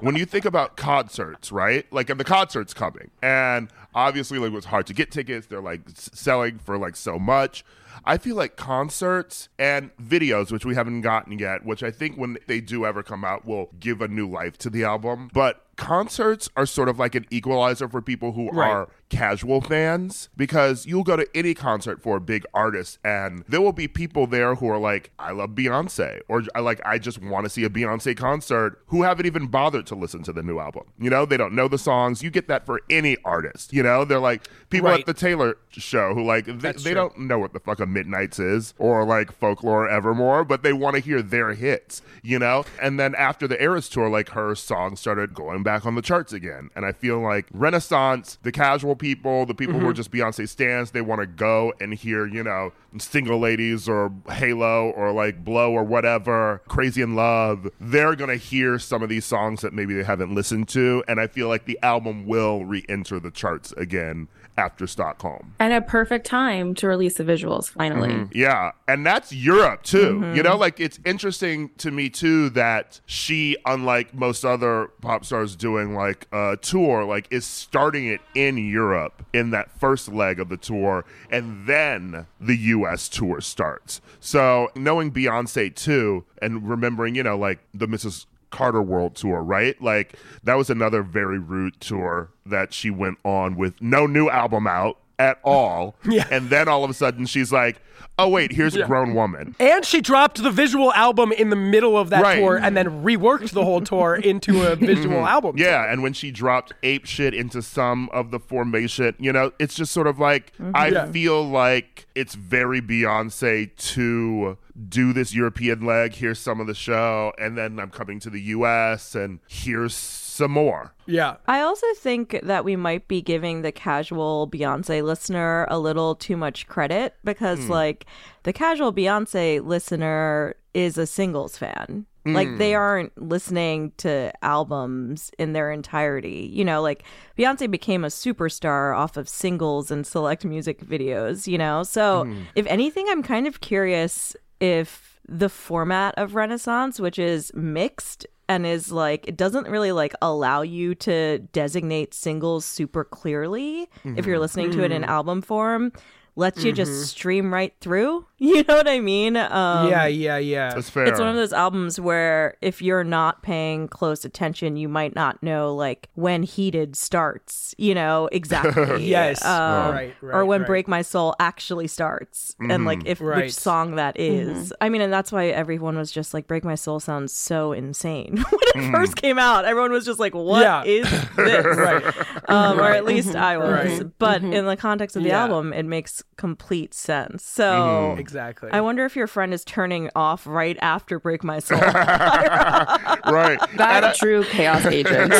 [0.01, 1.85] when you think about concerts, right?
[1.91, 5.47] Like, and the concert's coming, and obviously, like, it was hard to get tickets.
[5.47, 7.63] They're like selling for like so much.
[8.05, 12.37] I feel like concerts and videos, which we haven't gotten yet, which I think when
[12.47, 15.29] they do ever come out, will give a new life to the album.
[15.33, 18.69] But concerts are sort of like an equalizer for people who Right.
[18.69, 23.61] are casual fans because you'll go to any concert for a big artist and there
[23.61, 27.21] will be people there who are like I love Beyonce or I like I just
[27.21, 30.59] want to see a Beyonce concert who haven't even bothered to listen to the new
[30.59, 30.83] album.
[30.99, 32.21] You know, they don't know the songs.
[32.21, 33.71] You get that for any artist.
[33.71, 34.99] You know, they're like people Right.
[34.99, 38.73] at the Taylor show who like they, don't know what the fuck a Midnight's is
[38.77, 42.65] or like Folklore Evermore, but they want to hear their hits, you know?
[42.81, 46.31] And then after the Eras tour, like her songs started going back on the charts
[46.31, 46.69] again.
[46.77, 49.83] And I feel like Renaissance, the casual people, the people Mm-hmm.
[49.83, 53.89] who are just Beyonce stands, they want to go and hear, you know, Single Ladies
[53.89, 57.67] or Halo or like Blow or whatever, Crazy in Love.
[57.81, 61.03] They're going to hear some of these songs that maybe they haven't listened to.
[61.05, 65.53] And I feel like the album will re enter the charts again after Stockholm.
[65.59, 68.09] And a perfect time to release the visuals finally.
[68.09, 68.37] Mm-hmm.
[68.37, 70.19] Yeah, and that's Europe too.
[70.19, 70.35] Mm-hmm.
[70.35, 75.55] You know, like it's interesting to me too that she, unlike most other pop stars
[75.55, 80.49] doing like a tour, like is starting it in Europe in that first leg of
[80.49, 83.07] the tour, and then the U.S.
[83.07, 84.01] tour starts.
[84.19, 88.25] So knowing Beyonce too, and remembering, you know, like the Mrs.
[88.49, 89.79] Carter World Tour, right?
[89.81, 94.67] Like that was another very rude tour that she went on with no new album
[94.67, 95.95] out at all.
[96.09, 96.25] Yeah.
[96.31, 97.81] And then all of a sudden she's like,
[98.17, 101.97] "Oh wait, here's a grown woman." And she dropped the visual album in the middle
[101.97, 102.39] of that Right.
[102.39, 105.27] tour and then reworked the whole tour into a visual mm-hmm.
[105.27, 105.55] album.
[105.57, 109.75] Yeah, and when she dropped ape shit into some of the formation, you know, it's
[109.75, 110.71] just sort of like mm-hmm.
[110.73, 111.11] I Yeah.
[111.11, 114.57] feel like it's very Beyonce to
[114.89, 116.13] do this European leg.
[116.13, 119.15] Here's some of the show, and then I'm coming to the U.S.
[119.15, 120.93] and here's some more.
[121.05, 121.37] Yeah.
[121.47, 126.37] I also think that we might be giving the casual Beyonce listener a little too
[126.37, 127.71] much credit because, hmm.
[127.71, 128.05] like,
[128.43, 132.05] the casual Beyonce listener is a singles fan.
[132.33, 132.77] Like they hmm.
[132.77, 136.49] aren't listening to albums in their entirety.
[136.51, 137.03] You know, like
[137.37, 141.83] Beyonce became a superstar off of singles and select music videos, you know?
[141.83, 142.43] So hmm.
[142.55, 148.65] if anything, I'm kind of curious if the format of Renaissance, which is mixed and
[148.65, 154.35] is like it doesn't really like allow you to designate singles super clearly if you're
[154.35, 154.41] mm-hmm.
[154.41, 155.07] listening to it in mm.
[155.07, 155.91] album form
[156.37, 160.73] lets you just stream right through you know what i mean um yeah, yeah, yeah.
[160.75, 161.05] That's fair.
[161.05, 165.41] it's one of those albums where if you're not paying close attention you might not
[165.41, 169.43] know like when heated starts you know exactly Yes.
[169.43, 170.35] Um, right, right.
[170.35, 170.67] or when right.
[170.67, 173.45] break my soul actually starts and like if Right.
[173.45, 174.71] which song that is.
[174.79, 178.37] i mean and that's why everyone was just like break my soul sounds so insane
[178.51, 180.83] when it first came out everyone was just like "What Yeah.
[180.83, 182.03] is this Right.
[182.49, 183.67] um, or at least i was
[184.01, 184.11] Right.
[184.19, 185.41] but in the context of the Yeah.
[185.41, 188.19] album it makes complete sense so mm-hmm.
[188.19, 188.69] Exactly.
[188.71, 191.79] I wonder if your friend is turning off right after Break My Soul.
[191.81, 193.57] right.
[193.75, 195.33] That true chaos agent.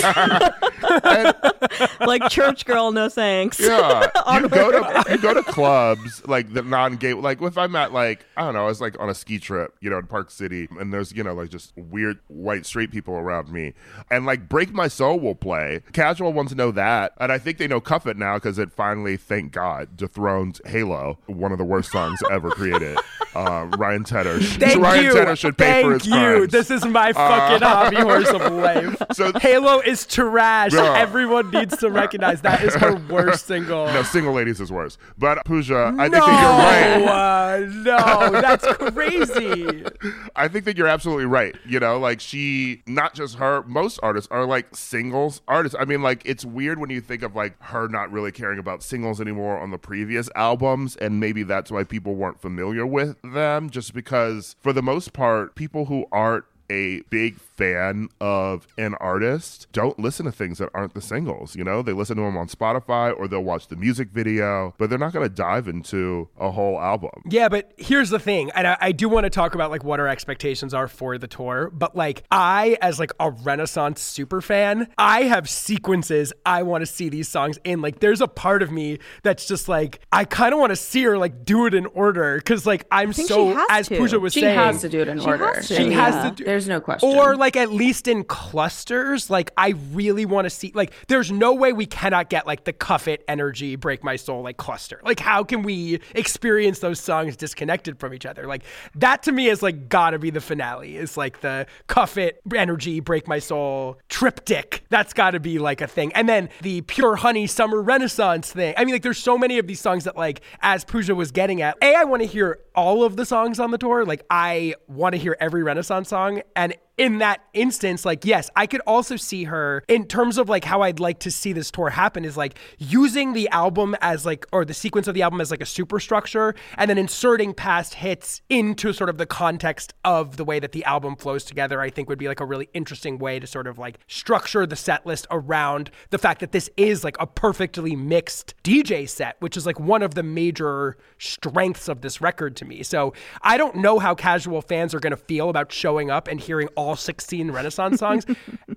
[2.00, 3.60] like church girl, no thanks.
[3.60, 7.14] Yeah, you go to you go to clubs like the non-gay.
[7.14, 9.76] Like if I'm at like I don't know, I was like on a ski trip,
[9.82, 13.16] you know, in Park City, and there's you know like just weird white straight people
[13.16, 13.74] around me,
[14.10, 15.82] and like Break My Soul will play.
[15.94, 19.18] Casual ones know that, and I think they know Cuff It now because it finally,
[19.18, 22.99] thank God, dethroned Halo, one of the worst songs ever created.
[23.34, 25.13] Uh, Ryan Tedder, Thank Ryan you.
[25.13, 26.13] Tedder should pay Thank for his you.
[26.13, 26.51] crimes.
[26.51, 29.01] This is my fucking hobby horse of life.
[29.13, 30.73] so Halo is trash.
[30.75, 33.88] Everyone needs to recognize that is her worst single.
[33.88, 34.99] no, single ladies is worse.
[35.17, 37.11] But Pooja, I no, think that you're right.
[37.11, 39.84] uh, no, that's crazy.
[40.36, 41.55] I think that you're absolutely right.
[41.65, 45.75] You know, like she, not just her, most artists are like singles artists.
[45.80, 48.84] I mean, like it's weird when you think of like her not really caring about
[48.84, 53.70] singles anymore on the previous albums, and maybe that's why people weren't familiar with them,
[53.70, 59.68] just because for the most part, people who aren't a big fan of an artist
[59.72, 62.47] don't listen to things that aren't the singles you know they listen to them on
[62.47, 66.51] spotify or they'll watch the music video but they're not going to dive into a
[66.51, 69.72] whole album Yeah, but here's the thing, and I, I do want to talk about
[69.72, 71.72] like what our expectations are for the tour.
[71.74, 76.86] But like I, as like a Renaissance super fan, I have sequences I want to
[76.86, 77.82] see these songs in.
[77.82, 81.03] Like, there's a part of me that's just like I kind of want to see
[81.03, 83.97] her like do it in order because like I'm think so she has as to.
[83.97, 85.53] Pooja was She saying, she has to do it in She order.
[85.53, 85.76] has to.
[85.76, 86.43] She has to do.
[86.45, 87.10] There's no question.
[87.10, 91.54] Or like at least in clusters, like I really want to see like there's no
[91.54, 95.00] way we cannot get like the cuff it energy break my soul like cluster.
[95.04, 98.48] Like how can we experience those songs disconnected from each other?
[98.48, 98.64] Like
[98.95, 100.98] that to me is like gotta be the finale.
[100.98, 104.84] Is like the cuff it energy break my soul triptych.
[104.89, 106.12] That's gotta be like a thing.
[106.14, 108.74] And then the pure honey summer renaissance thing.
[108.78, 111.62] I mean like there's so many of these songs that like as Pooja was getting
[111.62, 114.06] at, A, I want to hear all of the songs on the tour.
[114.06, 116.41] Like I want to hear every Renaissance song.
[116.56, 120.66] And in that instance, like, yes, I could also see her in terms of like
[120.66, 124.45] how I'd like to see this tour happen is like using the album as like,
[124.52, 128.41] or the sequence of the album as like a superstructure and then inserting past hits
[128.50, 132.10] into sort of the context of the way that the album flows together, I think
[132.10, 135.28] would be like a really interesting way to sort of like structure the set list
[135.30, 139.80] around the fact that this is like a perfectly mixed DJ set, which is like
[139.80, 142.82] one of the major strengths of this record to me.
[142.82, 146.39] So I don't know how casual fans are going to feel about showing up and
[146.39, 148.26] hearing all 16 Renaissance songs.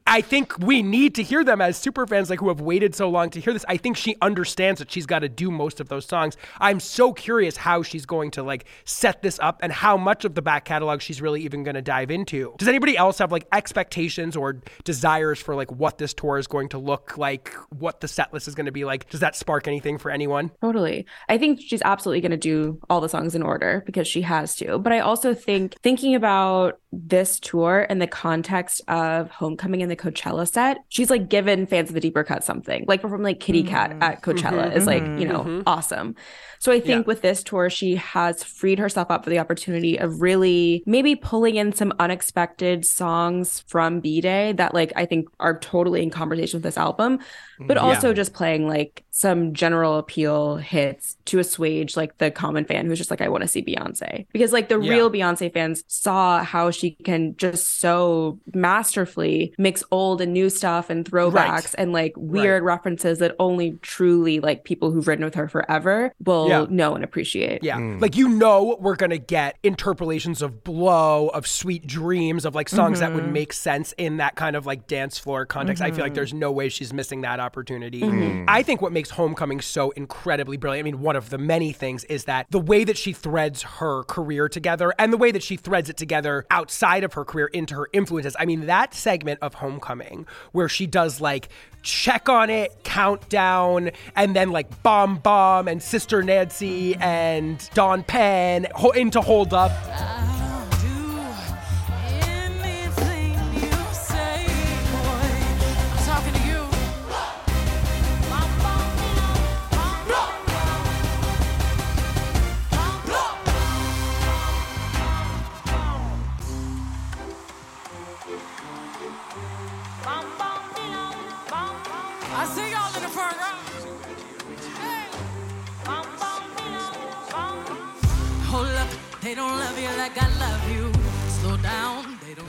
[0.07, 3.09] I think we need to hear them as super fans, like who have waited so
[3.09, 3.65] long to hear this.
[3.69, 6.37] I think she understands that she's got to do most of those songs.
[6.59, 10.35] I'm so curious how she's going to like set this up and how much of
[10.35, 12.55] the back catalog she's really even going to dive into.
[12.59, 16.71] Does anybody else have like expectations or desires for like what this tour is going
[16.71, 19.09] to look like, what the set list is going to be like?
[19.11, 20.51] Does that spark anything for anyone?
[20.61, 21.07] Totally.
[21.29, 24.57] I think she's absolutely going to do all the songs in order because she has
[24.57, 24.79] to.
[24.79, 29.97] But I also think thinking about this tour and the context of Homecoming and the
[29.97, 32.85] Coachella set, she's like given fans of the deeper cut something.
[32.89, 34.03] Like from like Kitty Cat mm-hmm.
[34.03, 34.77] at Coachella mm-hmm.
[34.77, 35.19] is like, mm-hmm.
[35.19, 36.17] you know, awesome.
[36.59, 40.21] So I think with this tour, she has freed herself up for the opportunity of
[40.21, 45.59] really maybe pulling in some unexpected songs from B Day that like I think are
[45.59, 47.21] totally in conversation with this album,
[47.61, 52.87] but also just playing like some general appeal hits to assuage like the common fan
[52.87, 54.27] who's just like, I want to see Beyonce.
[54.33, 54.93] Because like the Yeah.
[54.93, 60.89] real Beyonce fans saw how she can just so masterfully mix old and new stuff
[60.89, 61.75] and throwbacks Right.
[61.77, 66.49] and like weird references that only truly like people who've ridden with her forever will
[66.49, 66.67] Yeah.
[66.71, 67.63] know and appreciate.
[67.63, 67.77] Yeah.
[67.77, 68.01] Mm.
[68.01, 72.71] Like, you know, we're going to get interpolations of Blow, of Sweet Dreams, of like
[72.71, 73.33] songs that would mm-hmm.
[73.35, 75.83] make sense in that kind of like dance floor context.
[75.83, 76.15] I feel like mm-hmm.
[76.15, 78.01] there's no way she's missing that opportunity.
[78.01, 78.21] Mm-hmm.
[78.21, 78.45] Mm.
[78.49, 82.05] I think what makes Homecoming so incredibly brilliant, I mean, one of the many things
[82.05, 85.57] is that the way that she threads her career together and the way that she
[85.57, 88.37] threads it together outside of her career into her influences.
[88.39, 91.49] I mean, that segment of Homecoming where she does like
[91.83, 98.67] check on it, countdown, and then like Bomb Bomb and Sister Nancy and Don Penn
[98.95, 100.50] into Hold Up.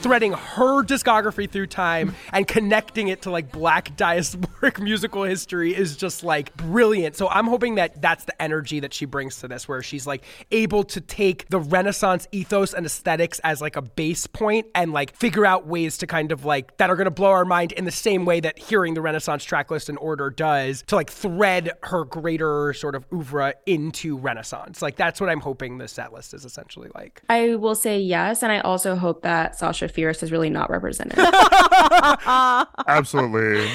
[0.02, 5.96] Threading her discography through time and connecting it to like black diasporic musical history is
[5.96, 7.14] just like brilliant.
[7.16, 10.24] So I'm hoping that that's the energy that she brings to this, where she's like
[10.50, 15.14] able to take the Renaissance ethos and aesthetics as like a base point and like
[15.16, 17.84] figure out ways to kind of like that are going to blow our mind in
[17.84, 21.70] the same way that hearing the Renaissance track list in order does to like thread
[21.84, 24.82] her greater sort of oeuvre into Renaissance.
[24.82, 27.22] Like that's what I'm hoping the set list is essentially like.
[27.28, 31.18] I will say yes, and I also hope that Sasha Fierce is really not represented.
[32.86, 33.68] Absolutely.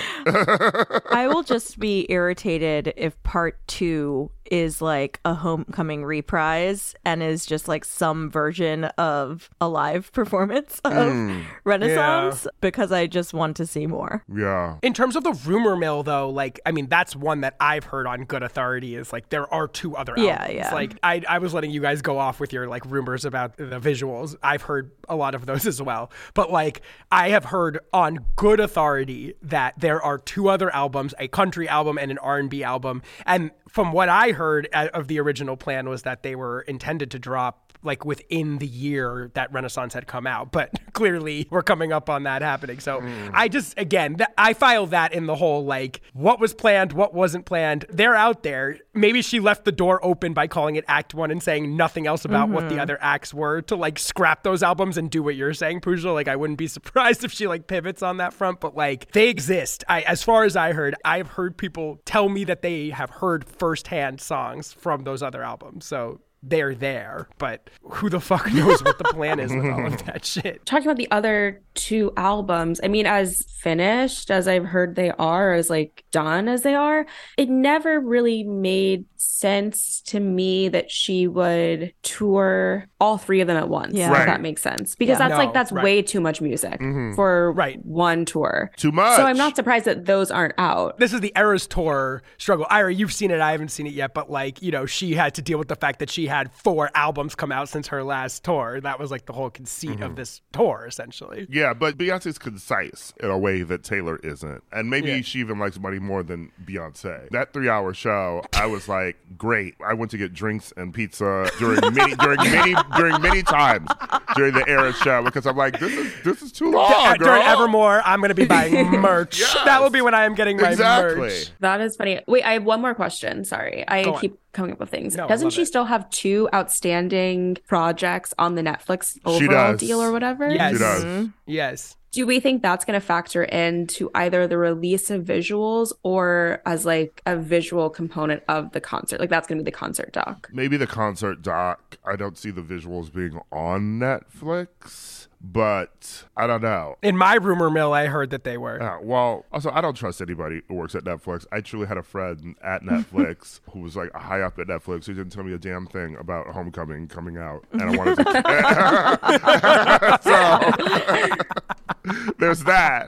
[1.11, 7.45] I will just be irritated if part two is like a homecoming reprise and is
[7.45, 11.43] just like some version of a live performance of mm.
[11.63, 14.23] Renaissance because I just want to see more.
[14.33, 14.77] Yeah.
[14.81, 18.07] In terms of the rumor mill, though, like I mean, that's one that I've heard
[18.07, 18.95] on good authority.
[18.95, 20.73] Is like there are two other Yeah, yeah.
[20.73, 23.79] Like I, I was letting you guys go off with your like rumors about the
[23.79, 24.35] visuals.
[24.41, 26.11] I've heard a lot of those as well.
[26.33, 26.81] But like
[27.11, 31.97] I have heard on good authority that there are two other albums, a country album
[31.97, 33.01] and an R and B album.
[33.25, 37.09] And from what I heard uh, of the original plan was that they were intended
[37.11, 41.91] to drop like within the year that Renaissance had come out, but clearly we're coming
[41.91, 42.79] up on that happening.
[42.79, 43.29] So hmm.
[43.33, 47.13] I just again, th- I file that in the whole like what was planned, what
[47.13, 47.85] wasn't planned.
[47.89, 48.79] They're out there.
[48.93, 52.25] Maybe she left the door open by calling it Act One and saying nothing else
[52.25, 52.79] about what the mm-hmm.
[52.79, 56.11] other acts were to like scrap those albums and do what you're saying, Pooja.
[56.11, 59.29] Like I wouldn't be surprised if she like pivots on that front, but like they
[59.29, 59.83] exist.
[59.87, 63.45] I as far as I heard, I've heard people tell me that they have heard
[63.45, 65.85] firsthand songs from those other albums.
[65.85, 70.05] So they're there, but who the fuck knows what the plan is with all of
[70.05, 70.65] that shit?
[70.65, 75.53] Talking about the other two albums, I mean, as finished as I've heard they are,
[75.53, 77.05] as like done as they are,
[77.37, 83.57] it never really made sense to me that she would tour all three of them
[83.57, 83.93] at once.
[83.93, 84.11] Yeah.
[84.19, 84.95] If that makes sense.
[84.95, 85.27] Because Yeah.
[85.27, 85.83] that's No, like that's right.
[85.83, 87.15] way too much music mm-hmm.
[87.15, 87.79] for Right.
[87.83, 88.71] one tour.
[88.77, 89.17] Too much.
[89.17, 90.97] So I'm not surprised that those aren't out.
[90.99, 92.65] This is the Eras Tour struggle.
[92.69, 93.41] Ira, you've seen it.
[93.41, 95.75] I haven't seen it yet, but like, you know, she had to deal with the
[95.75, 98.79] fact that she had four albums come out since her last tour.
[98.81, 101.47] That was like the whole conceit of this tour, essentially.
[101.49, 104.63] Yeah, but Beyonce's concise in a way that Taylor isn't.
[104.71, 105.21] And maybe Yeah.
[105.21, 107.29] she even likes money more than Beyonce.
[107.31, 109.75] That three hour show, I was like, great.
[109.85, 113.87] I went to get drinks and pizza during many during many during many times
[114.35, 116.91] during the era show because I'm like, this is this is too long.
[116.95, 117.27] Uh, girl.
[117.27, 119.39] During Evermore, I'm going to be buying merch.
[119.39, 119.57] Yes.
[119.65, 121.15] That will be when I am getting my Exactly.
[121.19, 121.51] merch.
[121.59, 122.21] That is funny.
[122.27, 123.45] Wait, I have one more question.
[123.45, 123.87] Sorry.
[123.87, 124.37] I Go on.
[124.57, 125.15] Keep coming up with things.
[125.15, 125.67] No, Doesn't she it.
[125.67, 130.49] still have two outstanding projects on the Netflix overall deal or whatever?
[130.49, 130.73] Yes.
[130.73, 131.03] She does.
[131.03, 131.25] Mm-hmm.
[131.45, 131.95] Yes.
[132.11, 136.85] Do we think that's going to factor into either the release of visuals or as
[136.85, 139.19] like a visual component of the concert?
[139.19, 140.49] Like that's going to be the concert doc.
[140.51, 141.97] Maybe the concert doc.
[142.05, 146.97] I don't see the visuals being on Netflix, but I don't know.
[147.03, 148.79] In my rumor mill, I heard that they were.
[148.79, 151.45] Yeah, well, also, I don't trust anybody who works at Netflix.
[151.51, 155.13] I truly had a friend at Netflix who was like high up at Netflix who
[155.13, 158.23] didn't tell me a damn thing about Homecoming coming out, and I wanted to.
[162.23, 163.07] so there's that.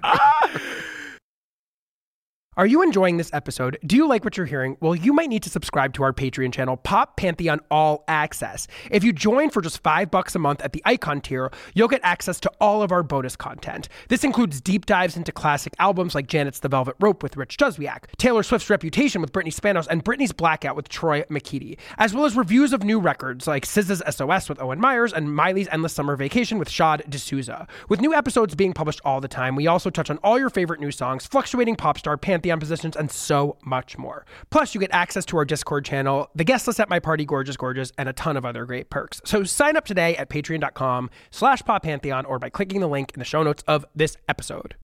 [2.60, 3.80] Are you enjoying this episode?
[3.86, 4.76] Do you like what you're hearing?
[4.82, 8.68] Well, you might need to subscribe to our Patreon channel, Pop Pantheon All Access.
[8.91, 12.01] If you join for just five bucks a month at the icon tier, you'll get
[12.03, 13.88] access to all of our bonus content.
[14.10, 18.07] This includes deep dives into classic albums like Janet's The Velvet Rope with Rich Duswiak,
[18.18, 22.36] Taylor Swift's Reputation with Britney Spanos, and Britney's Blackout with Troy McKeety, as well as
[22.36, 26.60] reviews of new records like SZA's SOS with Owen Myers and Miley's Endless Summer Vacation
[26.60, 27.68] with Shad D'Souza.
[27.88, 30.82] With new episodes being published all the time, we also touch on all your favorite
[30.82, 34.26] new songs, fluctuating pop star, pantheon positions, and so much more.
[34.50, 37.58] Plus, you get access to our Discord channel, the guest list at My Party Gorgeous
[37.58, 39.22] Gorgeous, and a ton of other great perks.
[39.26, 43.26] So sign up today at patreon.com slash poppantheon or by clicking the link in the
[43.26, 44.76] show notes of this episode.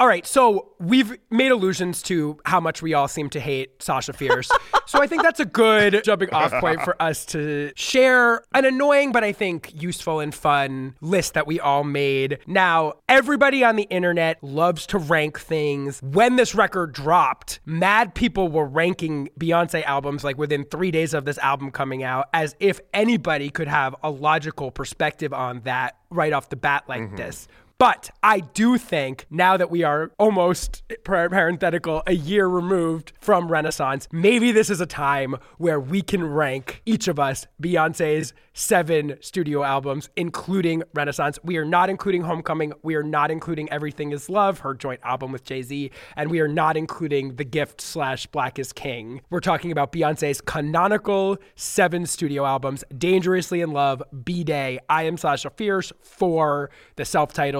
[0.00, 4.12] All right, so we've made allusions to how much we all seem to hate Sasha
[4.12, 4.48] Fierce.
[4.86, 9.10] so I think that's a good jumping off point for us to share an annoying
[9.10, 12.38] but I think useful and fun list that we all made.
[12.46, 16.00] Now, everybody on the internet loves to rank things.
[16.00, 21.24] When this record dropped, mad people were ranking Beyonce albums like within 3 days of
[21.24, 26.32] this album coming out as if anybody could have a logical perspective on that right
[26.32, 27.16] off the bat like mm-hmm.
[27.16, 27.48] this.
[27.78, 34.08] But I do think now that we are almost parenthetical a year removed from Renaissance,
[34.10, 39.62] maybe this is a time where we can rank each of us Beyonce's seven studio
[39.62, 41.38] albums, including Renaissance.
[41.44, 42.72] We are not including Homecoming.
[42.82, 46.40] We are not including Everything Is Love, her joint album with Jay Z, and we
[46.40, 49.20] are not including The Gift slash Black is King.
[49.30, 55.16] We're talking about Beyonce's canonical seven studio albums: Dangerously in Love, B Day, I Am
[55.16, 57.04] Sasha Fierce, for the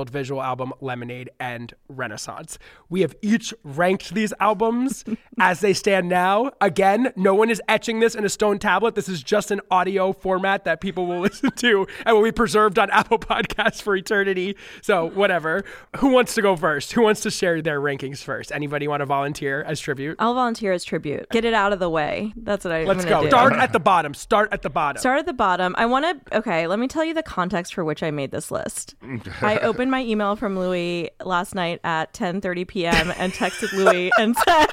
[0.09, 2.59] self-titled visual album Lemonade and Renaissance.
[2.88, 5.04] We have each ranked these albums
[5.38, 6.52] as they stand now.
[6.61, 8.94] Again, no one is etching this in a stone tablet.
[8.94, 12.78] This is just an audio format that people will listen to and will be preserved
[12.78, 14.56] on Apple Podcasts for eternity.
[14.82, 15.64] So, whatever.
[15.98, 16.92] Who wants to go first?
[16.92, 18.52] Who wants to share their rankings first?
[18.52, 20.16] Anybody want to volunteer as tribute?
[20.18, 21.28] I'll volunteer as tribute.
[21.30, 22.32] Get it out of the way.
[22.36, 22.84] That's what I.
[22.84, 23.22] Let's go.
[23.22, 23.28] do.
[23.28, 24.14] Start at the bottom.
[24.14, 25.00] Start at the bottom.
[25.00, 25.74] Start at the bottom.
[25.78, 26.38] I want to.
[26.38, 28.94] Okay, let me tell you the context for which I made this list.
[29.42, 33.12] I opened my email from Louis last night at 10:30 p.m.
[33.18, 34.66] and texted Louis and said,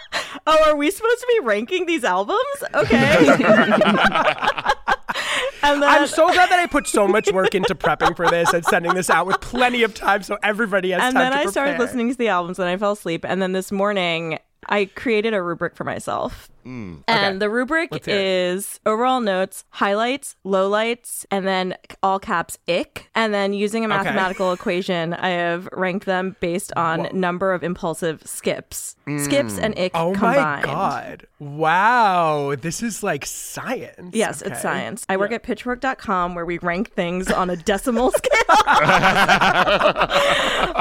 [0.46, 2.38] "Oh, are we supposed to be ranking these albums?
[2.74, 3.16] Okay."
[5.62, 8.52] and then I'm so glad that I put so much work into prepping for this
[8.52, 11.48] and sending this out with plenty of time so everybody has and time then to
[11.48, 13.24] I started listening to the albums and I fell asleep.
[13.24, 14.38] And then this morning,
[14.68, 16.48] I created a rubric for myself.
[16.64, 17.02] Mm.
[17.08, 17.38] And Okay.
[17.38, 18.24] the rubric Let's hear it.
[18.24, 23.10] is overall notes, highlights, lowlights, and then all caps ick.
[23.16, 28.22] And then using a mathematical equation, I have ranked them based on number of impulsive
[28.24, 28.94] skips.
[29.08, 29.24] Mm.
[29.24, 30.64] Skips and ick Oh combined.
[30.66, 31.26] Oh my god.
[31.40, 32.54] Wow.
[32.54, 34.14] This is like science.
[34.14, 34.52] Yes, Okay.
[34.52, 35.04] it's science.
[35.08, 38.30] I work at pitchfork.com where we rank things on a decimal scale.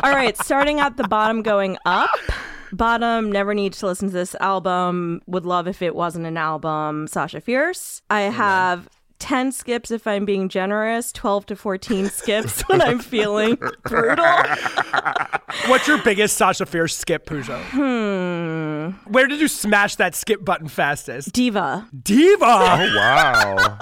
[0.04, 2.10] All right, starting at the bottom going up.
[2.74, 5.22] Bottom, never need to listen to this album.
[5.28, 7.08] Would love if it wasn't an album.
[7.08, 8.02] Sasha Fierce.
[8.10, 13.56] I have 10 skips if I'm being generous, 12 to 14 skips when I'm feeling
[13.84, 14.26] brutal.
[15.68, 17.62] What's your biggest Sasha Fierce skip, Pooja?
[17.64, 18.90] Hmm.
[19.12, 21.32] Where did you smash that skip button fastest?
[21.34, 21.88] Diva.
[22.02, 22.46] Diva.
[22.46, 23.78] Oh wow.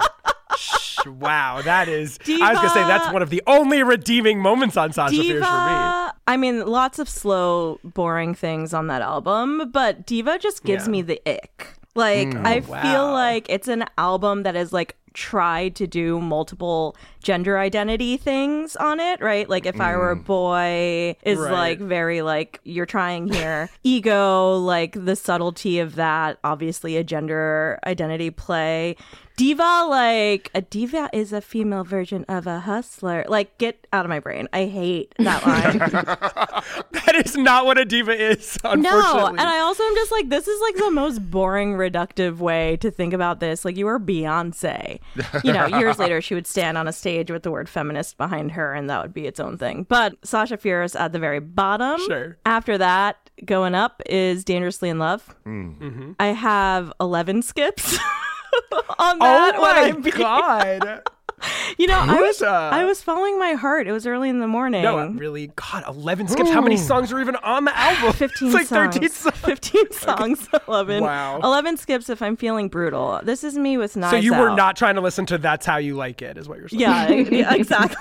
[1.06, 2.18] Wow, that is.
[2.26, 5.50] I was gonna say that's one of the only redeeming moments on Sasha Fierce for
[5.50, 6.10] me.
[6.26, 10.90] I mean, lots of slow, boring things on that album, but Diva just gives Yeah.
[10.92, 11.74] me the ick.
[11.96, 12.82] Like, mm, I oh, wow.
[12.82, 18.76] feel like it's an album that is like tried to do multiple gender identity things
[18.76, 19.48] on it, right?
[19.48, 20.24] Like, if I were a mm.
[20.24, 21.52] boy, is Right.
[21.52, 23.68] like very like you're trying here.
[23.82, 28.94] Ego, like the subtlety of that, obviously a gender identity play.
[29.40, 33.24] Diva, like a diva is a female version of a hustler.
[33.26, 34.50] Like, get out of my brain.
[34.52, 35.78] I hate that line.
[36.92, 40.46] That is not what a diva is, no, and I also am just like, this
[40.46, 43.64] is like the most boring, reductive way to think about this.
[43.64, 45.00] Like, you were Beyonce.
[45.42, 48.52] You know, years later, she would stand on a stage with the word feminist behind
[48.52, 49.86] her, and that would be its own thing.
[49.88, 51.98] But Sasha Fierce at the very bottom.
[52.06, 52.36] Sure.
[52.44, 55.34] After that, going up is Dangerously in Love.
[55.46, 56.12] Mm-hmm.
[56.20, 57.98] I have 11 skips.
[58.98, 61.02] on oh that when my I'm god.
[61.78, 62.50] You know, I was Pooja.
[62.50, 63.86] Uh, I was following my heart.
[63.86, 64.82] It was early in the morning.
[64.82, 65.46] No, really.
[65.56, 66.50] God, 11 skips.
[66.50, 66.82] How many hmm.
[66.82, 68.12] songs are even on the album?
[68.20, 68.96] 15 it's like songs.
[68.96, 69.36] 13 songs.
[69.44, 70.48] 15 songs.
[70.68, 71.02] 11.
[71.02, 71.40] Wow.
[71.42, 73.20] 11 skips if I'm feeling brutal.
[73.22, 74.56] This is me with knives So you were out.
[74.56, 76.80] not trying to listen to That's How You Like It, is what you're saying.
[76.80, 77.96] Yeah, yeah, exactly.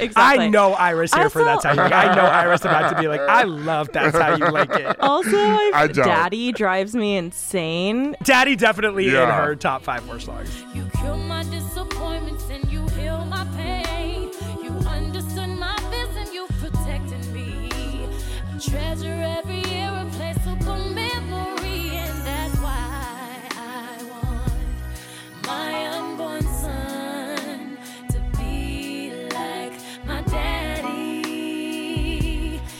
[0.00, 0.46] exactly.
[0.46, 2.10] I know Iris here for Also- That's How You Like It.
[2.10, 5.00] I know Iris about to be like, I love That's How You Like It.
[5.00, 5.86] Also, I, I.
[5.86, 8.16] Daddy drives me insane.
[8.24, 10.50] Daddy definitely in her top five worst songs.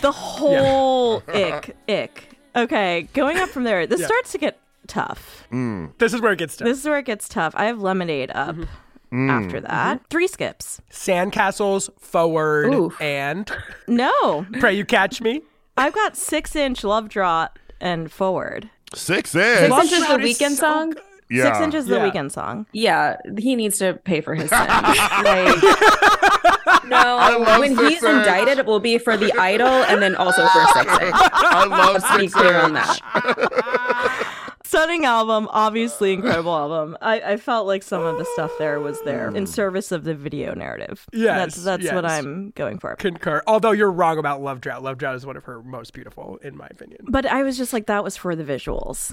[0.03, 2.29] The whole ick, ick.
[2.55, 3.87] Okay, going up from there.
[3.87, 4.07] This Yeah.
[4.07, 5.47] starts to get tough.
[5.99, 6.67] This is where it gets tough.
[6.67, 7.53] This is where it gets tough.
[7.57, 8.57] I have Lemonade up
[9.13, 9.31] Mm-hmm.
[9.31, 10.01] after that.
[10.11, 10.81] Three skips.
[10.91, 13.01] Sandcastles, Forward, Oof.
[13.01, 13.49] and
[13.87, 15.43] No, Pray You Catch Me.
[15.77, 18.69] I've got six inch Love Drop and Forward.
[18.95, 19.45] Six inch?
[19.45, 19.71] Six in.
[19.71, 20.91] Love inches the Shroud is weekend so song.
[20.91, 21.03] good.
[21.31, 21.45] Yeah.
[21.53, 22.05] Six inches the Yeah.
[22.05, 22.67] weekend song.
[22.73, 24.69] Yeah, he needs to pay for his sins.
[24.69, 26.16] like,
[26.87, 28.05] No, love when he's Inch.
[28.05, 31.15] indicted, it will be for the idol and then also for Six Inch.
[31.17, 34.33] I love Let's be Six clear on that.
[34.65, 36.97] Stunning album, obviously incredible album.
[37.01, 39.37] I, I felt like some of the stuff there was there Mm.
[39.37, 41.07] in service of the video narrative.
[41.13, 42.05] Yes, that's that's what.
[42.05, 42.95] I'm going for.
[42.97, 43.43] Concur.
[43.47, 44.83] Although you're wrong about Love Drought.
[44.83, 47.01] Love Drought is one of her most beautiful, in my opinion.
[47.09, 49.13] But I was just like, that was for the visuals.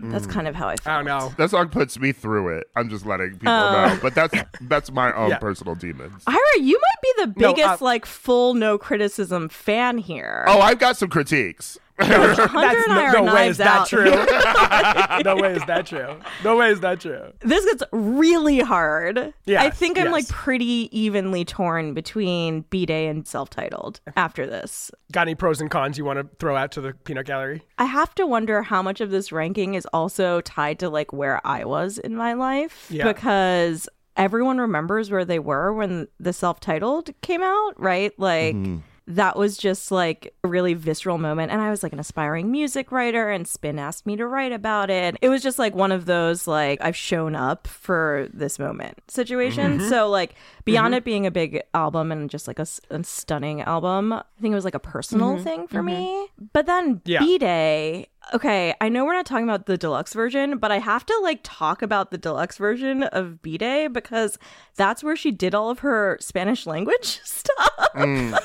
[0.00, 0.30] That's Mm.
[0.30, 0.92] kind of how I feel.
[0.92, 1.32] I don't know.
[1.36, 2.68] That song puts me through it.
[2.76, 3.86] I'm just letting people Oh.
[3.86, 3.98] know.
[4.00, 5.38] But that's that's my own Yeah.
[5.38, 6.22] personal demons.
[6.26, 10.44] Ira, you might be the No, biggest uh, like full no criticism fan here.
[10.46, 11.78] Oh, I've got some critiques.
[12.00, 13.88] Hunter That's and I no, are no way is that out.
[13.88, 14.04] true.
[15.24, 16.16] no way is that true.
[16.44, 17.32] No way is that true.
[17.40, 19.32] this gets really hard.
[19.48, 24.90] I think I'm like pretty evenly torn between B Day and self titled after this.
[25.12, 27.62] Got any pros and cons you want to throw out to the peanut gallery?
[27.78, 31.44] I have to wonder how much of this ranking is also tied to like where
[31.46, 33.04] I was in my life Yeah.
[33.10, 38.12] because everyone remembers where they were when the self-titled came out, right?
[38.18, 38.78] Like mm-hmm.
[39.08, 42.92] That was just like a really visceral moment and I was like an aspiring music
[42.92, 45.16] writer and Spin asked me to write about it.
[45.22, 49.78] It was just like one of those like I've shown up for this moment situation.
[49.78, 49.88] Mm-hmm.
[49.88, 50.34] So like
[50.66, 50.98] beyond mm-hmm.
[50.98, 54.66] it being a big album and just like a stunning album, I think it was
[54.66, 55.44] like a personal mm-hmm.
[55.44, 56.28] thing for me.
[56.52, 57.20] But then Yeah.
[57.20, 58.08] B Day.
[58.34, 61.40] Okay, I know we're not talking about the deluxe version, but I have to like
[61.44, 64.38] talk about the deluxe version of B Day because
[64.76, 67.72] that's where she did all of her Spanish language stuff.
[67.94, 68.38] Mm.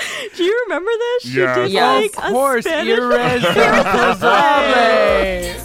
[0.36, 1.30] Do you remember this?
[1.32, 1.56] She Yes.
[1.56, 2.02] did Yes.
[2.02, 4.30] like Of a course, Spanish irresistable.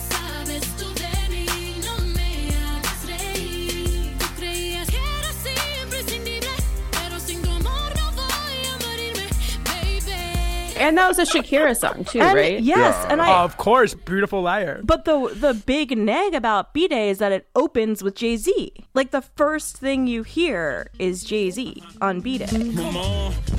[0.10, 1.46] Sabes tú de mí,
[1.86, 4.18] no me hagas reír.
[4.20, 6.50] Tú creías que era siempre imprescindible,
[6.92, 9.28] pero sin tu amor no voy a morirme,
[9.66, 10.78] baby.
[10.78, 12.60] And that was a Shakira song too, And- right?
[12.62, 13.08] Yes, Yeah.
[13.12, 14.82] and I oh, Of course, beautiful liar.
[14.84, 18.74] But the the big neg about B Day is that it opens with Jay Z.
[18.94, 22.48] Like the first thing you hear is Jay Z on B Day.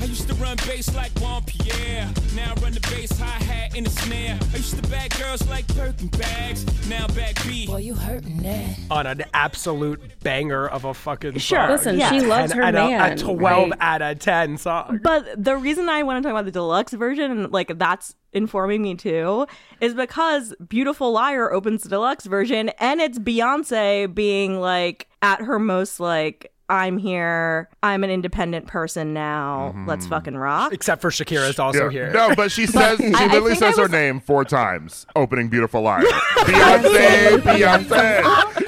[0.07, 0.17] Come on.
[0.17, 2.09] I used to run bass like Juan Pierre.
[2.35, 4.39] Now I run the bass hi hat in the snare.
[4.53, 6.65] I used to bag girls like Birkin bags.
[6.89, 7.67] Now back B.
[7.67, 8.79] Boy, you hurting that.
[8.91, 11.59] on an absolute banger of a fucking Sure.
[11.59, 11.71] song.
[11.71, 12.11] Listen, Yeah.
[12.11, 13.13] she loves and, her and a- man.
[13.13, 15.01] A, 12 like- out of 10 song.
[15.03, 18.83] But the reason I want to talk about the deluxe version and like that's informing
[18.83, 19.47] me too
[19.81, 25.59] is because Beautiful Liar opens the deluxe version and it's Beyonce being like at her
[25.59, 27.69] most like I'm here.
[27.83, 29.69] I'm an independent person now.
[29.71, 29.89] Mm-hmm.
[29.89, 30.73] Let's fucking rock.
[30.73, 31.91] Except for Shakira's also Yeah.
[31.91, 32.13] here.
[32.13, 35.49] No, but she says she I- I literally I says her name four times, opening
[35.49, 36.03] "Beautiful Liar."
[36.47, 38.23] Beyonce, Beyonce.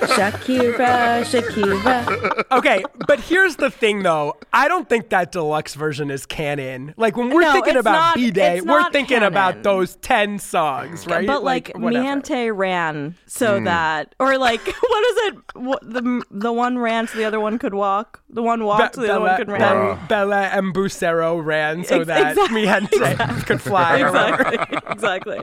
[0.09, 2.45] Shakira, Shakira.
[2.53, 4.37] Okay, but here's the thing though.
[4.53, 6.95] I don't think that deluxe version is canon.
[6.97, 11.07] Like when we're No, thinking about B Day, we're not thinking about those 10 songs,
[11.07, 11.27] right?
[11.27, 12.05] But like, whatever.
[12.05, 13.65] Miante ran so hmm.
[13.65, 15.35] that, or like, what is it?
[15.55, 17.88] What, the the one ran so the other one could walk.
[18.31, 19.61] The one walked so the other one could run.
[19.61, 22.63] Bella, Bella and Bucero ran so Ex- that exactly.
[22.67, 23.97] Miente could fly.
[23.99, 24.79] exactly.
[24.91, 25.41] exactly.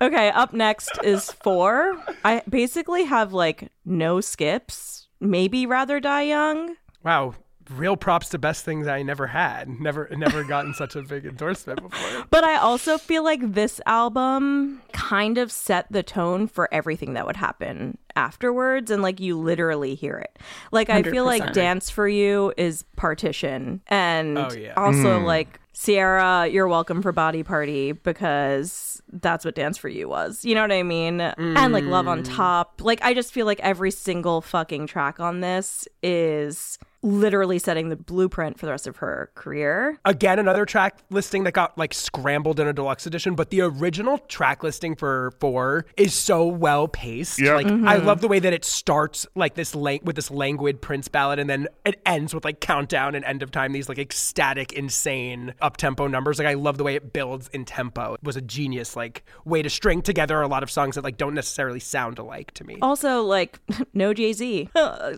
[0.00, 1.96] Okay, up next is four.
[2.24, 5.08] I basically have like no skips.
[5.20, 6.76] Maybe rather die young.
[7.04, 7.34] Wow,
[7.70, 9.68] real props to best things I never had.
[9.80, 12.24] Never, never gotten such a big endorsement before.
[12.30, 17.26] But I also feel like this album kind of set the tone for everything that
[17.26, 18.90] would happen afterwards.
[18.90, 20.38] And like you literally hear it.
[20.72, 23.80] Like I feel like Dance for You is Partition.
[23.88, 24.74] And Oh, yeah.
[24.76, 25.24] also mm.
[25.24, 30.44] like Sierra, You're Welcome for Body Party because that's what Dance for You was.
[30.44, 31.20] You know what I mean?
[31.20, 32.36] And like Love on mm.
[32.36, 32.80] Top.
[32.80, 37.96] Like I just feel like every single fucking track on this is literally setting the
[37.96, 39.98] blueprint for the rest of her career.
[40.04, 44.18] Again, another track listing that got like scrambled in a deluxe edition, but the original
[44.18, 47.38] track listing for four is so well paced.
[47.38, 47.54] Yeah.
[47.54, 48.06] Like I mm-hmm.
[48.06, 51.48] love the way that it starts like this lang- with this languid Prince ballad, and
[51.48, 53.72] then it ends with like countdown and end of time.
[53.72, 56.38] These like ecstatic, insane up tempo numbers.
[56.38, 58.14] Like I love the way it builds in tempo.
[58.14, 61.18] It was a genius like way to string together a lot of songs that like
[61.18, 62.78] don't necessarily sound alike to me.
[62.80, 63.60] Also, like,
[63.94, 64.70] no Jay Z.
[64.74, 65.12] Wow,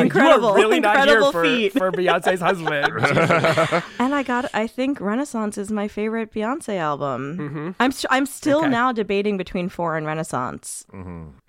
[0.00, 1.72] incredible, You are really not here incredible for, feat.
[1.72, 3.82] for Beyonce's husband.
[3.98, 7.74] and I got, I think Renaissance is my favorite Beyonce album.
[7.80, 8.68] I'm, st- I'm still Okay.
[8.68, 10.84] now debating between Four and Renaissance.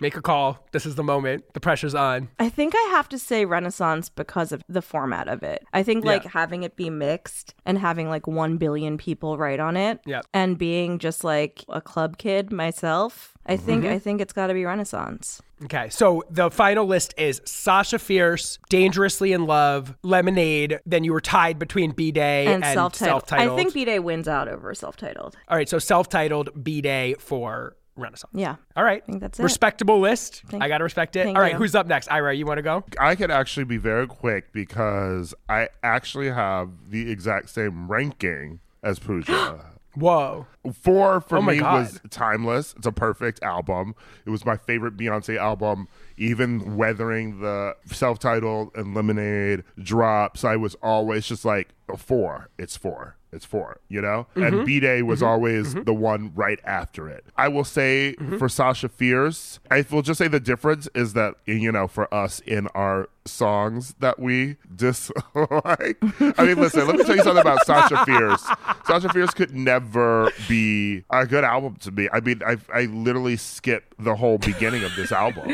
[0.00, 0.58] Make a call.
[0.72, 1.44] This is the moment.
[1.54, 2.28] The pressure's on.
[2.38, 5.64] I think I have to say Renaissance because of the format of it.
[5.72, 6.30] I think like Yeah.
[6.32, 10.26] having it be mixed and having like 1 billion people write on it Yep.
[10.32, 13.32] and being just like a club kid myself.
[13.46, 13.92] I think Mm-hmm.
[13.92, 15.42] I think it's got to be Renaissance.
[15.62, 20.80] Okay, so the final list is Sasha Fierce, Dangerously in Love, Lemonade.
[20.84, 23.22] Then you were tied between B Day and, And, self-titled.
[23.22, 23.58] self-titled.
[23.58, 25.36] I think B-Day wins out over self-titled.
[25.48, 28.32] All right, so self-titled B Day for Renaissance.
[28.34, 28.56] Yeah.
[28.76, 29.02] All right.
[29.04, 29.42] I think that's it.
[29.44, 30.42] Respectable list.
[30.48, 31.28] Thank- I got to respect it.
[31.28, 31.52] All right.
[31.52, 31.58] you.
[31.58, 32.10] Who's up next?
[32.10, 32.84] Ira, you want to go?
[32.98, 38.98] I could actually be very quick because I actually have the exact same ranking as
[38.98, 39.66] Pooja.
[39.94, 40.46] Whoa.
[40.72, 41.74] Four for Oh me God.
[41.74, 42.74] was timeless.
[42.76, 43.94] It's a perfect album.
[44.26, 50.44] It was my favorite Beyonce album, even weathering the self titled and Lemonade drops.
[50.44, 52.48] I was always just like, a four.
[52.58, 53.16] It's four.
[53.34, 54.26] It's four, you know?
[54.36, 54.42] Mm-hmm.
[54.42, 57.24] And B Day was always the one right after it.
[57.36, 58.38] I will say Mm-hmm.
[58.38, 62.40] for Sasha Fierce, I will just say the difference is that, you know, for us
[62.40, 65.24] in our songs that we dislike.
[65.34, 68.42] I mean, listen, let me tell you something about Sasha Fierce.
[68.86, 72.08] Sasha Fierce could never be a good album to me.
[72.12, 75.48] I mean, I, I literally skip the whole beginning of this album.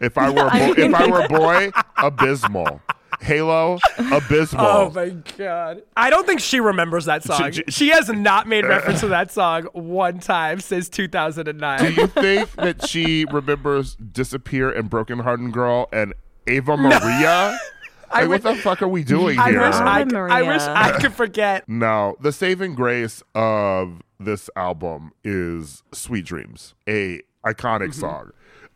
[0.00, 2.80] If I were a boy, if I were a boy, abysmal.
[3.24, 3.78] Halo,
[4.12, 4.64] abysmal.
[4.66, 5.08] Oh my
[5.38, 5.82] god!
[5.96, 7.52] I don't think she remembers that song.
[7.52, 11.78] She- She has not made reference to that song one time since 2009.
[11.80, 16.12] Do you think that she remembers Disappear and Broken Hearted Girl and
[16.46, 17.58] Ava Maria?
[18.12, 19.60] Like, what the fuck are we doing I here?
[19.60, 21.68] wish I, I wish I could forget.
[21.68, 28.00] No, the saving grace of this album is Sweet Dreams, a iconic Mm-hmm.
[28.00, 28.30] song.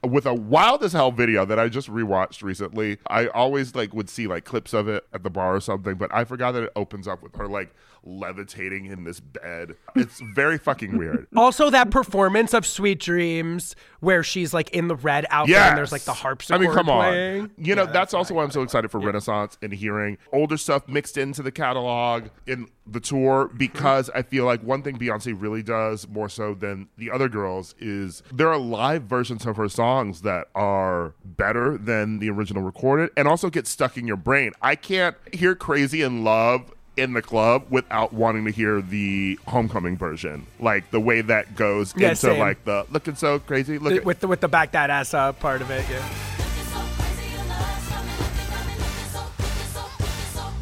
[0.06, 2.98] With a wild as hell video that I just rewatched recently.
[3.08, 6.14] I always like would see like clips of it at the bar or something, but
[6.14, 7.74] I forgot that it opens up with her like
[8.08, 9.74] levitating in this bed.
[9.94, 11.26] It's very fucking weird.
[11.36, 15.78] Also, that performance of "Sweet Dreams," where she's like in the red outfit Yeah, and
[15.78, 17.42] there's like the harpsichord I mean, come playing.
[17.42, 17.50] on.
[17.56, 21.16] You know, that's also why I'm so excited for Renaissance and hearing older stuff mixed
[21.16, 23.56] into the catalog in the tour mm-hmm.
[23.56, 27.74] because I feel like one thing Beyonce really does more so than the other girls
[27.78, 33.10] is there are live versions of her songs that are better than the original recorded
[33.16, 34.52] and also get stuck in your brain.
[34.62, 39.96] I can't hear Crazy in Love in the club without wanting to hear the homecoming
[39.96, 42.38] version like the way that goes Yeah, into same.
[42.40, 45.38] like the looking so crazy look at with the with the back that ass up
[45.40, 45.84] part of it.
[45.88, 46.08] Yeah.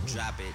[0.07, 0.55] Drop it.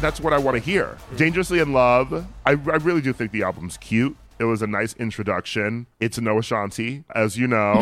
[0.00, 0.96] that's what I want to hear.
[1.16, 2.26] Dangerously in Love.
[2.46, 4.16] I, I really do think the album's cute.
[4.38, 5.86] It was a nice introduction.
[5.98, 7.72] It's no Ashanti, as you know.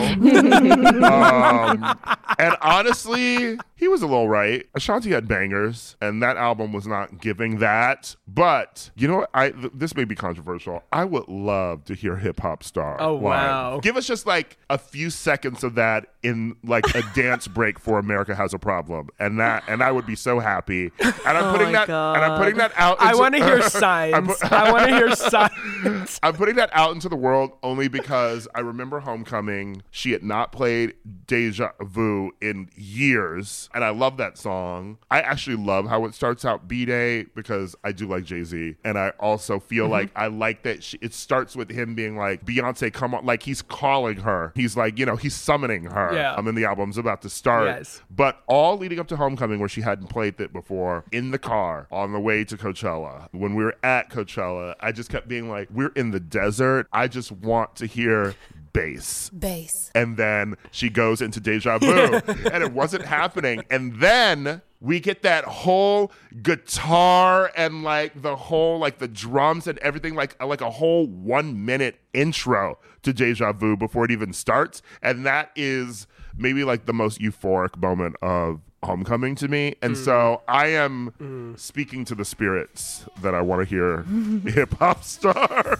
[1.05, 1.99] um,
[2.39, 4.66] and honestly, he was a little right.
[4.74, 8.16] Ashanti had bangers, and that album was not giving that.
[8.28, 9.30] But you know what?
[9.34, 10.82] I th- this may be controversial.
[10.93, 12.97] I would love to hear Hip Hop Star.
[13.01, 13.22] Oh, live.
[13.22, 13.80] wow.
[13.82, 17.99] Give us just like a few seconds of that in like a dance break for
[17.99, 20.91] America Has a Problem, and that and I would be so happy.
[21.01, 23.01] And I'm Oh putting that and I'm putting that out.
[23.01, 24.26] I want to hear signs.
[24.26, 26.18] put- I want to hear signs.
[26.22, 29.82] I'm putting that out into the world only because I remember Homecoming.
[29.91, 30.95] She had not played
[31.26, 34.99] Deja Vu in years, and I love that song.
[35.11, 38.77] I actually love how it starts out B Day because I do like Jay Z,
[38.85, 39.93] and I also feel Mm-hmm.
[39.93, 43.43] like I like that she, it starts with him being like, Beyonce, come on, like
[43.43, 44.53] he's calling her.
[44.57, 46.12] He's like, you know, he's summoning her.
[46.14, 46.35] Yeah.
[46.35, 47.66] I'm in the album's about to start.
[47.66, 48.03] Yes.
[48.11, 51.87] But all leading up to Homecoming, where she hadn't played it before, in the car
[51.93, 55.68] on the way to Coachella, when we were at Coachella, I just kept being like,
[55.70, 56.89] we're in the desert.
[56.93, 58.35] I just want to hear
[58.77, 59.31] bass.
[59.31, 59.91] Bass.
[59.95, 62.20] And then she goes into deja vu,
[62.53, 63.64] and it wasn't happening.
[63.70, 66.12] And then we get that whole
[66.43, 71.64] guitar and like the whole like the drums and everything like like a whole one
[71.64, 76.07] minute intro to deja vu before it even starts and that is
[76.37, 80.05] maybe like the most euphoric moment of homecoming to me and mm.
[80.05, 81.59] so i am mm.
[81.59, 84.03] speaking to the spirits that i want to hear
[84.47, 85.79] hip hop star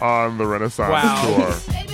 [0.00, 1.36] on the renaissance Wow.
[1.36, 1.93] tour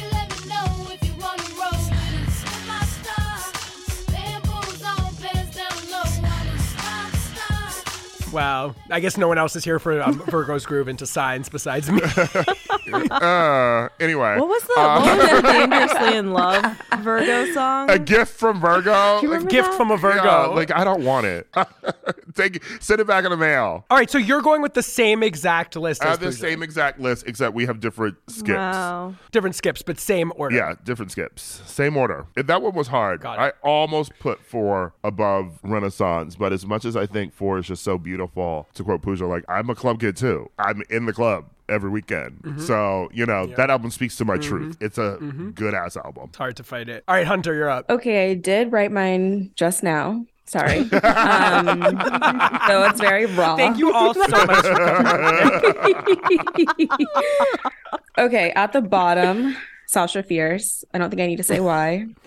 [8.32, 8.74] Wow.
[8.90, 12.00] I guess no one else is here for um, Virgo's Groove into signs besides me.
[13.10, 17.90] uh anyway What was the, what was the Dangerously in Love Virgo song?
[17.90, 19.18] a gift from Virgo.
[19.18, 19.76] A Gift that?
[19.76, 20.22] from a Virgo.
[20.24, 21.46] Yeah, like I don't want it.
[22.34, 23.84] Take it, send it back in the mail.
[23.90, 26.36] All right, so you're going with the same exact list I as have the Pooja.
[26.38, 28.48] same exact list, except we have different skips.
[28.56, 29.14] Wow.
[29.32, 30.54] different skips, but same order.
[30.56, 31.62] Yeah, different skips.
[31.66, 32.26] Same order.
[32.36, 33.20] That one was hard.
[33.22, 33.42] Got it.
[33.42, 37.82] I almost put four above Renaissance, but as much as I think four is just
[37.82, 40.50] so beautiful, to quote Pooja, like I'm a club kid too.
[40.58, 42.42] I'm in the club every weekend.
[42.42, 42.60] Mm-hmm.
[42.60, 44.76] So, you know, that album speaks to my truth.
[44.80, 45.18] It's a
[45.54, 46.24] good ass album.
[46.28, 47.04] It's hard to fight it.
[47.06, 47.88] All right, Hunter, you're up.
[47.88, 50.26] Okay, I did write mine just now.
[50.50, 50.80] Sorry.
[50.80, 50.90] um,
[52.66, 53.54] so it's very raw.
[53.54, 54.82] Thank you all so much for
[58.18, 59.56] okay, at the bottom,
[59.86, 60.84] Sasha Fierce.
[60.92, 62.06] I don't think I need to say why.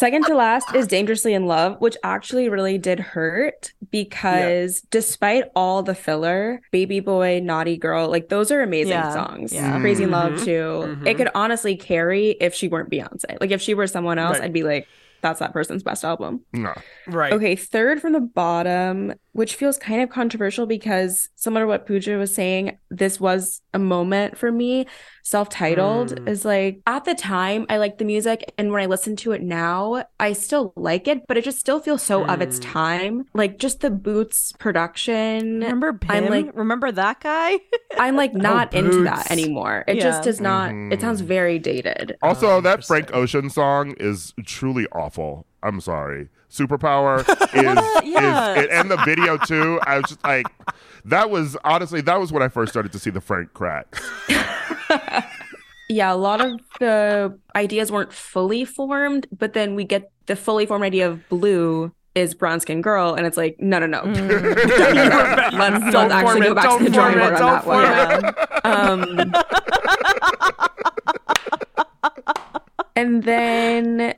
[0.00, 5.82] Second to last is Dangerously in Love, which actually really did hurt because despite all
[5.82, 9.52] the filler, Baby Boy, Naughty Girl, like those are amazing Yeah, songs.
[9.52, 9.78] yeah.
[9.78, 10.12] Crazy Mm-hmm.
[10.14, 10.96] Love too.
[11.06, 13.38] It could honestly carry if she weren't Beyonce.
[13.42, 14.44] Like if she were someone else, Right.
[14.44, 14.88] I'd be like,
[15.20, 16.40] that's that person's best album.
[16.54, 16.72] No.
[17.06, 17.34] Right.
[17.34, 22.16] Okay, third from the bottom, which feels kind of controversial because similar to what Pooja
[22.18, 24.86] was saying, this was a moment for me.
[25.22, 26.28] Self-titled Mm.
[26.28, 29.42] is like at the time I liked the music, and when I listen to it
[29.42, 32.72] now, I still like it, but it just still feels so of its Mm.
[32.72, 33.24] time.
[33.32, 35.60] Like just the Boots production.
[35.60, 36.24] Remember Pim?
[36.24, 37.58] I'm like- Remember that guy?
[37.98, 39.84] I'm like not into that anymore.
[39.86, 40.02] It Yeah.
[40.02, 40.72] just does not.
[40.92, 41.26] It sounds Mhm.
[41.26, 42.16] very dated.
[42.22, 43.14] Also, Oh, that Frank.
[43.14, 45.46] Ocean song is truly awful.
[45.62, 46.28] I'm sorry.
[46.50, 47.20] Superpower
[47.54, 48.54] is, Yeah.
[48.54, 49.78] is it, and the video too.
[49.84, 50.46] I was just like,
[51.04, 54.00] that was honestly that was when I first started to see the Frank cracks.
[55.92, 60.64] Yeah, a lot of the ideas weren't fully formed, but then we get the fully
[60.64, 64.02] formed idea of blue is brown skin girl, and it's like, no, no, no.
[64.02, 64.54] Mm.
[65.52, 67.66] let's, let's Don't actually go it, back to don't the drawing form board on that
[68.62, 69.32] one.
[69.32, 69.32] Um,
[72.94, 74.14] and then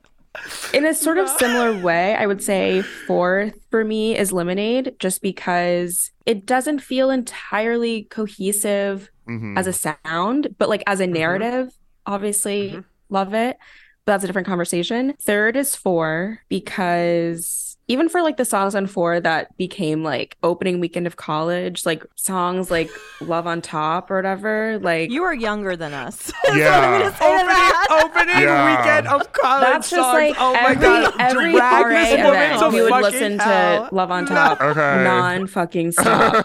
[0.72, 5.20] in a sort of similar way, I would say fourth for me is Lemonade, just
[5.22, 9.56] because it doesn't feel entirely cohesive Mhm.
[9.58, 11.14] as a sound, but like as Mm-hmm.
[11.14, 11.72] a narrative,
[12.06, 13.56] obviously love it.
[14.04, 15.14] But that's a different conversation.
[15.20, 20.78] Third is four because even for like the songs on four that became like opening
[20.80, 22.88] weekend of college, like songs like
[23.20, 26.32] Love on Top or whatever, like You are younger than us.
[26.54, 27.10] yeah.
[27.20, 28.78] Opening, opening Yeah.
[28.78, 30.14] weekend of college that's just songs.
[30.14, 32.26] like oh my every god, every drag RA this woman
[32.60, 33.88] event we would listen hell.
[33.88, 35.04] to Love on Top Okay.
[35.04, 36.44] non fucking stop.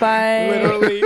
[0.00, 1.02] But Literally,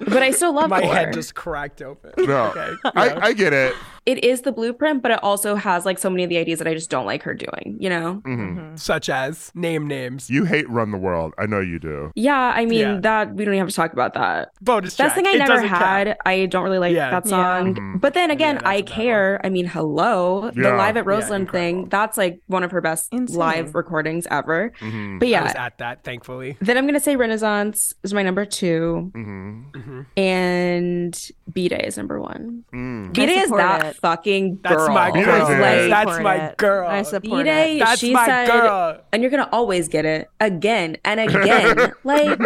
[0.00, 0.92] but I still love my four.
[0.94, 2.12] head just cracked open.
[2.18, 2.74] No, Okay.
[2.96, 3.74] I, I get it.
[4.06, 6.68] It is the blueprint, but it also has like so many of the ideas that
[6.68, 8.22] I just don't like her doing, you know?
[8.26, 8.78] Mhm.
[8.78, 10.30] Such as name names.
[10.30, 11.34] You hate Run the World.
[11.38, 12.10] I know you do.
[12.14, 13.00] Yeah, I mean Yeah.
[13.02, 14.48] that we don't even have to talk about that.
[14.60, 15.14] Bonus That's track.
[15.16, 15.82] thing I It never doesn't count.
[15.82, 16.16] had.
[16.24, 17.10] I don't really like Yeah.
[17.10, 17.30] that Yeah.
[17.30, 17.74] song.
[17.74, 18.00] Mhm.
[18.00, 19.40] But then again, that's I a bad care.
[19.44, 20.50] I mean, hello.
[20.54, 23.36] The live at Yeah, Roseland thing, that's like one of her best Insane.
[23.38, 24.72] live recordings ever.
[24.80, 25.18] Mhm.
[25.20, 25.64] But I was yeah.
[25.66, 26.56] at that, thankfully.
[26.60, 30.06] Then I'm gonna say Renaissance is my number two, Mhm.
[30.16, 32.64] and B Day is number one.
[32.72, 33.12] Mm.
[33.12, 34.00] B Day is support that it.
[34.00, 34.78] fucking girl.
[34.78, 35.46] That's my B-Day's girl.
[35.50, 35.88] it.
[35.88, 36.56] That's support my it.
[36.56, 36.88] girl.
[36.88, 37.78] I support B-Day, it.
[37.80, 39.00] That's she my said, girl.
[39.12, 41.92] and you're gonna always get it again and again.
[42.04, 42.38] like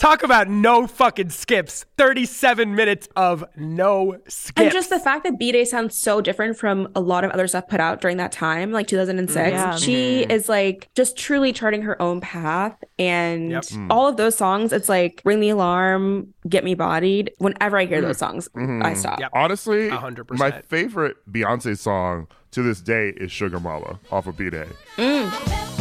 [0.00, 1.84] Talk about no fucking skips.
[1.98, 4.58] 37 minutes of no skips.
[4.58, 7.46] And just the fact that B Day sounds so different from a lot of other
[7.46, 9.52] stuff put out during that time, like 2006.
[9.52, 9.76] Yeah.
[9.76, 10.30] She mm-hmm.
[10.30, 12.82] is like just truly charting her own path.
[12.98, 13.62] And Yep.
[13.64, 13.88] Mm.
[13.90, 17.32] all of those songs, it's like Ring the Alarm, Get Me Bodied.
[17.36, 18.06] Whenever I hear mm-hmm.
[18.06, 18.94] those songs, I mm-hmm.
[18.94, 19.20] stop.
[19.20, 19.32] Yep.
[19.34, 20.38] Honestly, 100%.
[20.38, 24.66] my favorite Beyonce song to this day is Sugar Mama off of B Day.
[24.96, 25.79] Mm.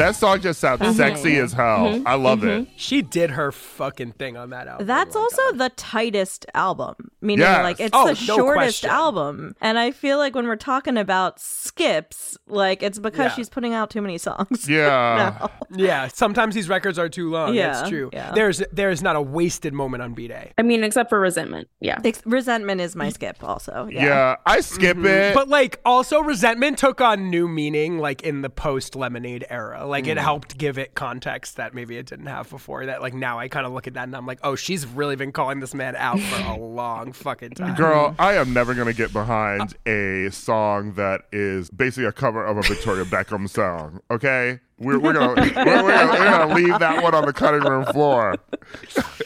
[0.00, 0.92] That song just sounds Mm-hmm.
[0.96, 2.02] sexy as hell.
[2.06, 2.68] I love it.
[2.76, 4.86] she did her fucking thing on that album.
[4.86, 5.58] That's Oh also God.
[5.58, 7.62] the tightest album, meaning Yes.
[7.62, 8.90] like it's Oh, the no shortest question.
[8.90, 9.54] album.
[9.60, 13.34] And I feel like when we're talking about skips, like it's because Yeah.
[13.34, 14.68] she's putting out too many songs.
[14.80, 15.46] Yeah.
[15.72, 17.54] Yeah, sometimes these records are too long.
[17.54, 18.10] Yeah, That's true.
[18.12, 18.32] yeah.
[18.32, 20.52] There's there's not a wasted moment on B Day.
[20.58, 21.68] I mean, except for Resentment.
[21.80, 21.98] Yeah.
[22.04, 23.88] Ex- Resentment is my skip, also.
[23.90, 24.04] Yeah.
[24.04, 24.36] Yeah.
[24.46, 25.34] I skip it.
[25.34, 29.86] But like also resentment took on new meaning like in the post lemonade era.
[29.86, 30.08] Like Mm.
[30.12, 32.86] it helped give it context that maybe it didn't have before.
[32.86, 35.16] That like now I kind of look at that and I'm like, oh, she's really
[35.16, 37.74] been calling this man out for a long fucking time.
[37.76, 42.56] Girl, I am never gonna get behind a song that is basically a cover of
[42.56, 44.00] a Victoria Beckham song.
[44.10, 47.60] Okay, we're, we're gonna we're, we're gonna we're gonna leave that one on the cutting
[47.68, 48.36] room floor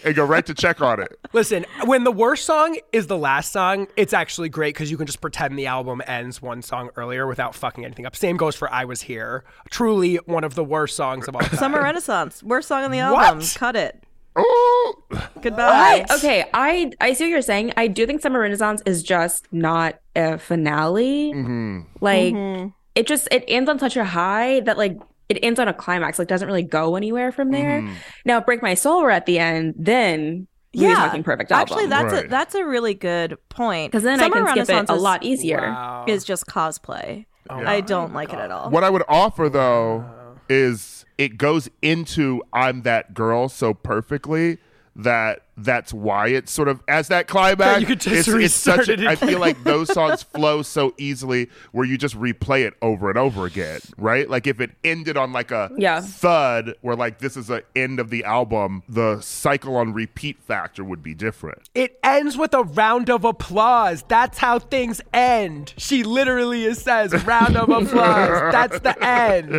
[0.04, 1.18] and go right to check on it.
[1.32, 5.06] Listen, when the worst song is the last song, it's actually great because you can
[5.06, 8.16] just pretend the album ends one song earlier without fucking anything up.
[8.16, 11.58] Same goes for "I Was Here." Truly one of the worst songs of all time.
[11.58, 13.26] Summer Renaissance, worst song on the What?
[13.26, 13.44] album.
[13.54, 14.02] Cut it.
[14.36, 14.94] Oh,
[15.40, 16.04] Goodbye.
[16.08, 17.72] I, okay, I I see what you're saying.
[17.76, 21.32] I do think Summer Renaissance is just not a finale.
[21.32, 21.80] Mm-hmm.
[22.00, 22.68] Like mm-hmm.
[22.94, 26.18] it just it ends on such a high that like it ends on a climax.
[26.18, 27.80] Like doesn't really go anywhere from there.
[27.80, 27.94] Mm-hmm.
[28.24, 29.74] Now, Break My Soul were at the end.
[29.78, 31.62] Then yeah, yeah, fucking perfect album.
[31.62, 33.92] Actually, that's a that's a really good point.
[33.92, 35.60] Because then I Summer can skip it a lot easier.
[35.60, 36.04] Wow.
[36.08, 37.26] Is just cosplay.
[37.50, 38.70] Oh, I don't oh like it at all.
[38.70, 40.38] what I would offer though uh.
[40.48, 44.58] is it goes into "I'm that girl" so perfectly
[44.96, 47.80] that that's why it's sort of as that climax.
[47.80, 48.78] you could just it's, it's such.
[48.88, 52.64] restart it A, I feel like those songs flow so easily where you just replay
[52.66, 54.28] it over and over again, right?
[54.28, 56.00] Like if it ended on like a Yeah.
[56.00, 60.82] thud, where like this is the end of the album, the cycle on repeat factor
[60.82, 61.68] would be different.
[61.74, 64.02] It ends with a round of applause.
[64.08, 65.74] That's how things end.
[65.78, 68.52] She literally is says round of applause.
[68.52, 69.50] That's the end.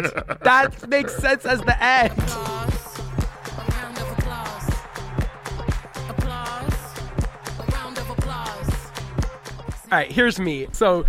[0.44, 2.14] That makes sense as the end.
[9.92, 10.66] All right, here's me.
[10.72, 11.06] So,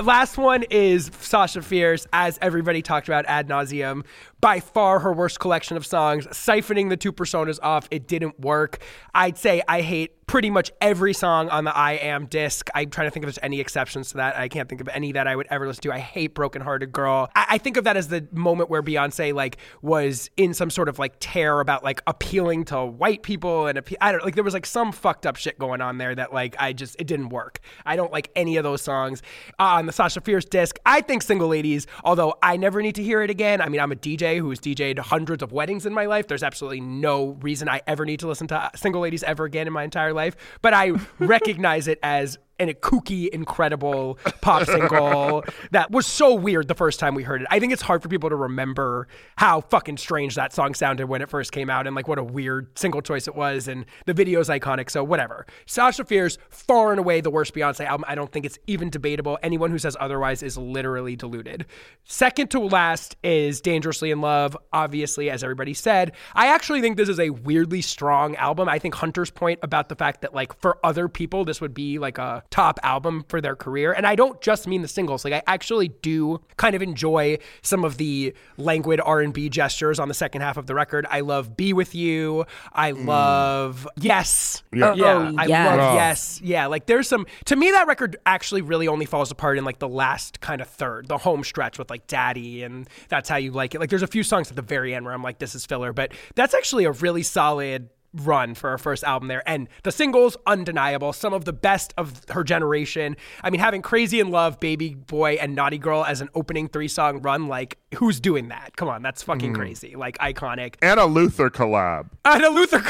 [0.00, 4.04] last one is Sasha Fierce, as everybody talked about ad nauseum.
[4.42, 6.26] By far her worst collection of songs.
[6.26, 8.80] Siphoning the two personas off, it didn't work.
[9.14, 12.70] I'd say I hate pretty much every song on the I Am disc.
[12.74, 14.34] I'm trying to think if there's any exceptions to that.
[14.34, 15.92] I can't think of any that I would ever listen to.
[15.92, 17.28] I hate Broken Hearted Girl.
[17.36, 20.88] I, I think of that as the moment where Beyonce like was in some sort
[20.88, 24.42] of like tear about like appealing to white people and appe- I don't like there
[24.42, 27.28] was like some fucked up shit going on there that like I just it didn't
[27.28, 27.60] work.
[27.84, 29.22] I don't like any of those songs
[29.60, 30.78] uh, on the Sasha Fierce disc.
[30.86, 33.60] I think Single Ladies, although I never need to hear it again.
[33.60, 36.28] I mean, I'm a DJ who's DJed hundreds of weddings in my life.
[36.28, 39.72] There's absolutely no reason I ever need to listen to Single Ladies ever again in
[39.72, 40.36] my entire life.
[40.60, 46.68] But I recognize it as and a kooky, incredible pop single that was so weird
[46.68, 47.48] the first time we heard it.
[47.50, 51.22] I think it's hard for people to remember how fucking strange that song sounded when
[51.22, 53.66] it first came out and like what a weird single choice it was.
[53.66, 55.44] And the video is iconic, so whatever.
[55.66, 58.04] Sasha Fierce, far and away the worst Beyonce album.
[58.06, 59.38] I don't think it's even debatable.
[59.42, 61.66] Anyone who says otherwise is literally deluded.
[62.04, 66.12] Second to last is Dangerously in Love, obviously, as everybody said.
[66.34, 68.68] I actually think this is a weirdly strong album.
[68.68, 71.98] I think Hunter's point about the fact that, like, for other people, this would be
[71.98, 73.92] like a top album for their career.
[73.92, 75.24] And I don't just mean the singles.
[75.24, 80.14] Like, I actually do kind of enjoy some of the languid R&B gestures on the
[80.14, 81.06] second half of the record.
[81.10, 82.44] I love Be With You.
[82.72, 83.06] I mm.
[83.06, 84.62] love Yes.
[84.72, 84.94] Yeah.
[84.94, 85.70] Yeah, Oh, I yes.
[85.70, 85.94] love Oh.
[85.94, 86.40] Yes.
[86.44, 89.78] Yeah, like there's some to me that record actually really only falls apart in like
[89.78, 93.50] the last kind of third, the home stretch with like Daddy and That's How You
[93.50, 93.80] Like It.
[93.80, 95.92] Like there's a few songs at the very end where I'm like this is filler,
[95.92, 100.36] but that's actually a really solid run for her first album there and the singles
[100.46, 104.94] undeniable some of the best of her generation i mean having crazy in love baby
[104.94, 108.88] boy and naughty girl as an opening three song run like who's doing that come
[108.88, 109.56] on that's fucking mm.
[109.56, 112.08] crazy like iconic And a Luther collab.
[112.24, 112.82] Anna Luther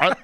[0.00, 0.14] I,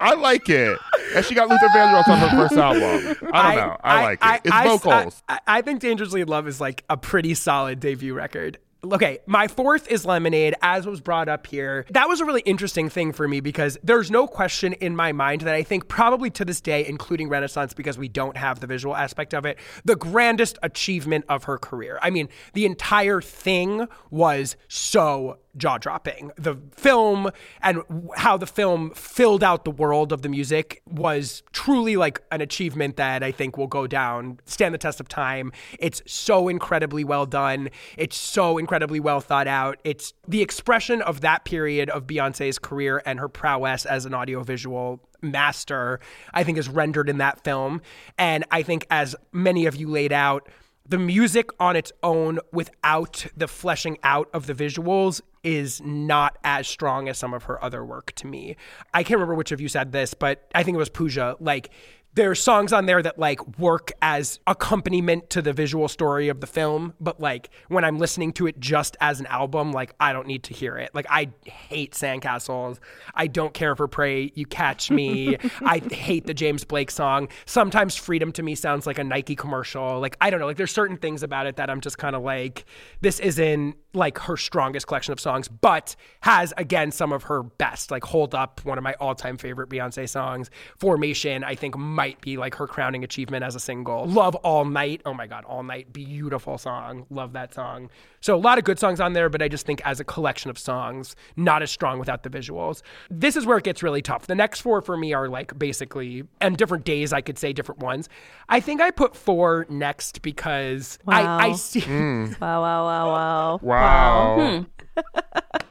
[0.00, 0.78] I like it.
[1.14, 3.16] And she got Luther Vandross on her first album.
[3.32, 3.76] I don't know.
[3.82, 4.40] I, like it.
[4.44, 5.22] It's I- vocals.
[5.28, 8.58] I, I think Dangerously in Love is like a pretty solid debut record.
[8.92, 11.86] Okay, my fourth is Lemonade, as was brought up here.
[11.90, 15.42] That was a really interesting thing for me because there's no question in my mind
[15.42, 18.94] that I think probably to this day, including Renaissance, because we don't have the visual
[18.94, 21.98] aspect of it, the grandest achievement of her career.
[22.02, 26.32] I mean, the entire thing was so jaw dropping.
[26.36, 27.30] The film
[27.62, 27.82] and
[28.16, 32.96] how the film filled out the world of the music was truly like an achievement
[32.96, 35.52] that I think will go down, stand the test of time.
[35.78, 37.70] It's so incredibly well done.
[37.96, 39.78] It's so incredibly well thought out.
[39.84, 45.00] It's the expression of that period of Beyonce's career and her prowess as an audiovisual
[45.22, 46.00] master,
[46.32, 47.82] I think is rendered in that film.
[48.18, 50.48] And I think as many of you laid out,
[50.88, 56.66] the music on its own without the fleshing out of the visuals is not as
[56.66, 58.56] strong as some of her other work to me.
[58.92, 61.36] I can't remember which of you said this, but I think it was Puja.
[61.38, 61.70] Like,
[62.16, 66.40] there are songs on there that like work as accompaniment to the visual story of
[66.40, 70.14] the film, but like when I'm listening to it just as an album, like I
[70.14, 70.94] don't need to hear it.
[70.94, 72.78] Like I hate Sandcastles.
[73.14, 75.36] I don't care for Pray You Catch Me.
[75.60, 77.28] I hate the James Blake song.
[77.44, 80.00] Sometimes Freedom to me sounds like a Nike commercial.
[80.00, 82.22] Like I don't know, like there's certain things about it that I'm just kind of
[82.22, 82.64] like
[83.02, 87.90] this isn't like her strongest collection of songs, but has again some of her best.
[87.90, 90.50] Like Hold Up, one of my all-time favorite Beyonce songs.
[90.76, 94.06] Formation, I think might be like her crowning achievement as a single.
[94.06, 95.02] Love All Night.
[95.04, 97.06] Oh my god, All Night, beautiful song.
[97.10, 97.90] Love that song.
[98.26, 100.50] So a lot of good songs on there, but I just think as a collection
[100.50, 102.82] of songs, not as strong without the visuals.
[103.08, 104.26] This is where it gets really tough.
[104.26, 107.82] The next four for me are like basically and different days I could say different
[107.82, 108.08] ones.
[108.48, 111.54] I think I put four next because I, I Wow.
[111.54, 112.32] see hmm.
[112.40, 113.60] Wow, wow, wow, wow.
[113.62, 114.64] wow.
[114.96, 115.02] Hmm.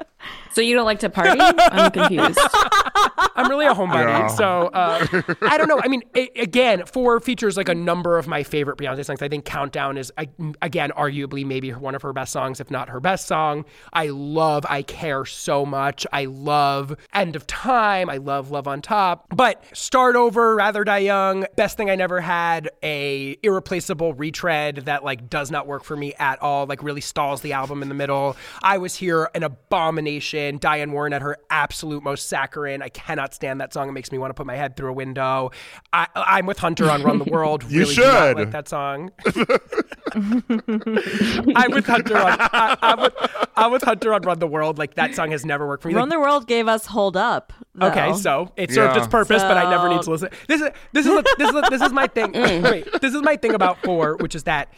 [0.53, 1.37] So you don't like to party?
[1.37, 2.39] I'm confused.
[3.35, 4.27] I'm really a homebody, Yeah.
[4.27, 5.05] so uh,
[5.41, 5.79] I don't know.
[5.83, 9.21] I mean, a- again, four features like a number of my favorite Beyonce songs.
[9.21, 10.29] I think Countdown is I-
[10.61, 13.65] again arguably maybe one of her best songs, if not her best song.
[13.93, 16.05] I love I Care so much.
[16.13, 18.09] I love End of Time.
[18.09, 19.25] I love Love on Top.
[19.35, 25.03] But Start Over, Rather Die Young, Best Thing I Never Had, a irreplaceable retread that
[25.03, 26.65] like does not work for me at all.
[26.65, 28.37] Like really stalls the album in the middle.
[28.63, 30.57] I was here an abomination.
[30.57, 32.81] Diane Warren at her absolute most saccharine.
[32.81, 33.89] I cannot stand that song.
[33.89, 35.51] It makes me want to put my head through a window.
[35.91, 37.63] I, I'm with Hunter on Run the World.
[37.69, 38.37] You really do not should.
[38.37, 39.11] like that song.
[40.13, 42.37] I'm with Hunter on.
[42.39, 43.13] I, I'm, with,
[43.55, 44.77] I'm with Hunter on Run the World.
[44.77, 45.95] Like that song has never worked for me.
[45.95, 47.53] Run Like, the World gave us Hold Up.
[47.73, 47.87] though.
[47.87, 48.99] Okay, so it served Yeah.
[49.03, 50.29] its purpose, but I never need to listen.
[50.47, 52.33] This is this is this is this is my thing.
[52.45, 52.63] Mm.
[52.63, 54.69] Wait, this is my thing about four, which is that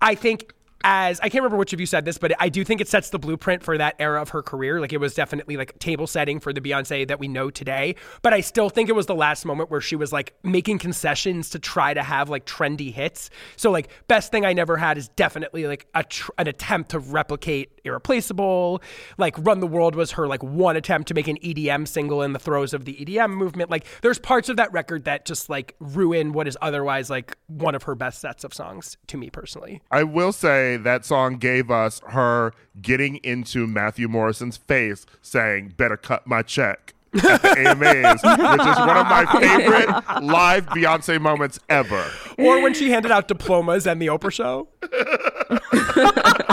[0.00, 0.52] I think
[0.88, 3.10] as I can't remember which of you said this, but I do think it sets
[3.10, 4.80] the blueprint for that era of her career.
[4.80, 7.96] Like it was definitely like table setting for the Beyonce that we know today.
[8.22, 11.50] But I still think it was the last moment where she was like making concessions
[11.50, 13.30] to try to have like trendy hits.
[13.56, 17.00] So like best thing I never had is definitely like a tr- an attempt to
[17.00, 18.80] replicate Irreplaceable.
[19.18, 22.32] Like Run the World was her like one attempt to make an EDM single in
[22.32, 23.70] the throes of the EDM movement.
[23.70, 27.74] Like there's parts of that record that just like ruin what is otherwise like one
[27.74, 29.82] of her best sets of songs to me personally.
[29.90, 35.96] I will say that song gave us her getting into Matthew Morrison's face saying, better
[35.96, 36.92] cut my check.
[37.14, 42.04] At the AMAs, which is one of my favorite live Beyonce moments ever.
[42.38, 44.68] Or when she handed out diplomas and the Oprah show.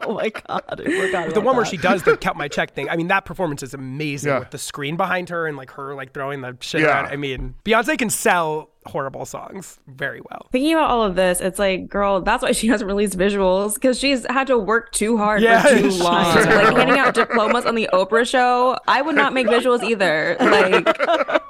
[0.00, 2.74] Oh my god, I forgot The about one where she does the count my check
[2.74, 2.88] thing.
[2.90, 4.38] I mean, that performance is amazing Yeah.
[4.38, 6.88] with the screen behind her and like her like throwing the shit Yeah.
[6.88, 7.06] around.
[7.12, 10.46] I mean, Beyonce can sell horrible songs very well.
[10.50, 13.98] Thinking about all of this, it's like, girl, that's why she hasn't released visuals because
[13.98, 16.32] she's had to work too hard Yeah, for too long.
[16.32, 16.42] true.
[16.44, 20.36] So, like handing out diplomas on the Oprah show, I would not make visuals either.
[20.40, 20.86] Like,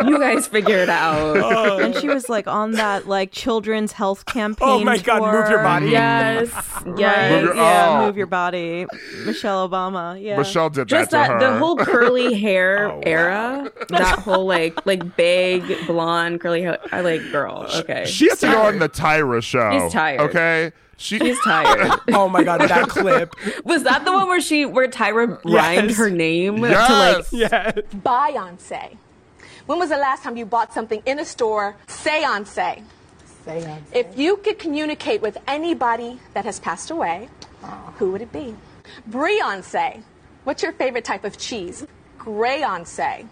[0.07, 1.81] you guys figure it out.
[1.81, 4.69] and she was like on that like children's health oh campaign.
[4.69, 5.63] Oh my God, Move Your.
[5.63, 5.91] Body.
[5.91, 6.53] yes,
[6.85, 7.33] Right, yes.
[7.33, 8.07] Move your- yeah, oh.
[8.07, 8.87] move your body.
[9.25, 10.21] Michelle Obama.
[10.21, 10.37] Yeah.
[10.39, 11.53] Michelle did Just that to that her.
[11.53, 13.03] the whole curly hair Oh, wow.
[13.05, 16.79] era, that whole like like big blonde curly hair.
[16.93, 18.05] I like, girl, okay.
[18.07, 19.71] she has to go on the Tyra show.
[19.81, 20.21] She's tired.
[20.31, 20.73] Okay?
[20.97, 21.93] She, She's tired.
[22.13, 23.35] Oh my god, that clip.
[23.65, 25.97] Was that the one where she where Tyra rhymed Yes.
[25.97, 26.87] her name yes.
[27.31, 27.73] to like Yeah.
[27.97, 28.97] Beyonce.
[29.67, 31.77] When was the last time you bought something in a store?
[31.87, 32.49] Seance.
[33.45, 33.83] Seance.
[33.93, 37.29] If you could communicate with anybody that has passed away,
[37.99, 38.57] who would it be?
[39.11, 40.03] Beyonce.
[40.45, 41.87] What's your favorite type of cheese?
[42.19, 43.27] Grayonce.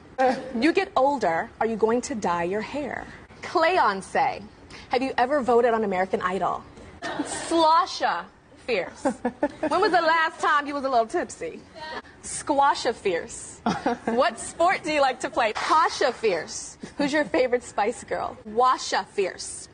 [0.59, 3.07] You get older, are you going to dye your hair?
[3.47, 4.43] Clayonce.
[4.91, 6.65] Have you ever voted on American Idol?
[7.03, 8.25] Slosha
[8.67, 9.05] fierce.
[9.69, 11.61] When was the last time you was a little tipsy?
[12.23, 13.61] Squasha fierce.
[14.07, 15.53] What sport do you like to play?
[15.55, 16.77] Pasha fierce.
[16.99, 18.37] Who's your favorite Spice Girl?
[18.49, 19.69] Washa fierce.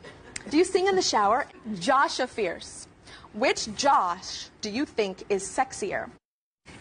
[0.49, 1.47] Do you sing in the shower?
[1.73, 2.87] Josha fierce.
[3.33, 6.11] Which Josh do you think is sexier?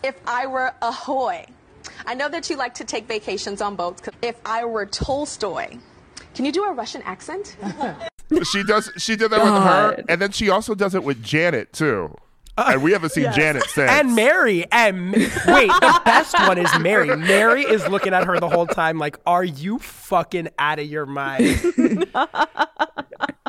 [0.03, 1.47] If I were Ahoy.
[2.05, 4.03] I know that you like to take vacations on boats.
[4.21, 5.79] If I were Tolstoy.
[6.35, 7.57] Can you do a Russian accent?
[8.51, 11.73] she does she did that with her and then she also does it with Janet
[11.73, 12.15] too.
[12.57, 13.91] and we haven't seen Janet since.
[13.91, 14.65] And Mary.
[14.73, 17.15] And wait, the best one is Mary.
[17.17, 21.07] Mary is looking at her the whole time like, are you fucking out of your
[21.07, 21.61] mind?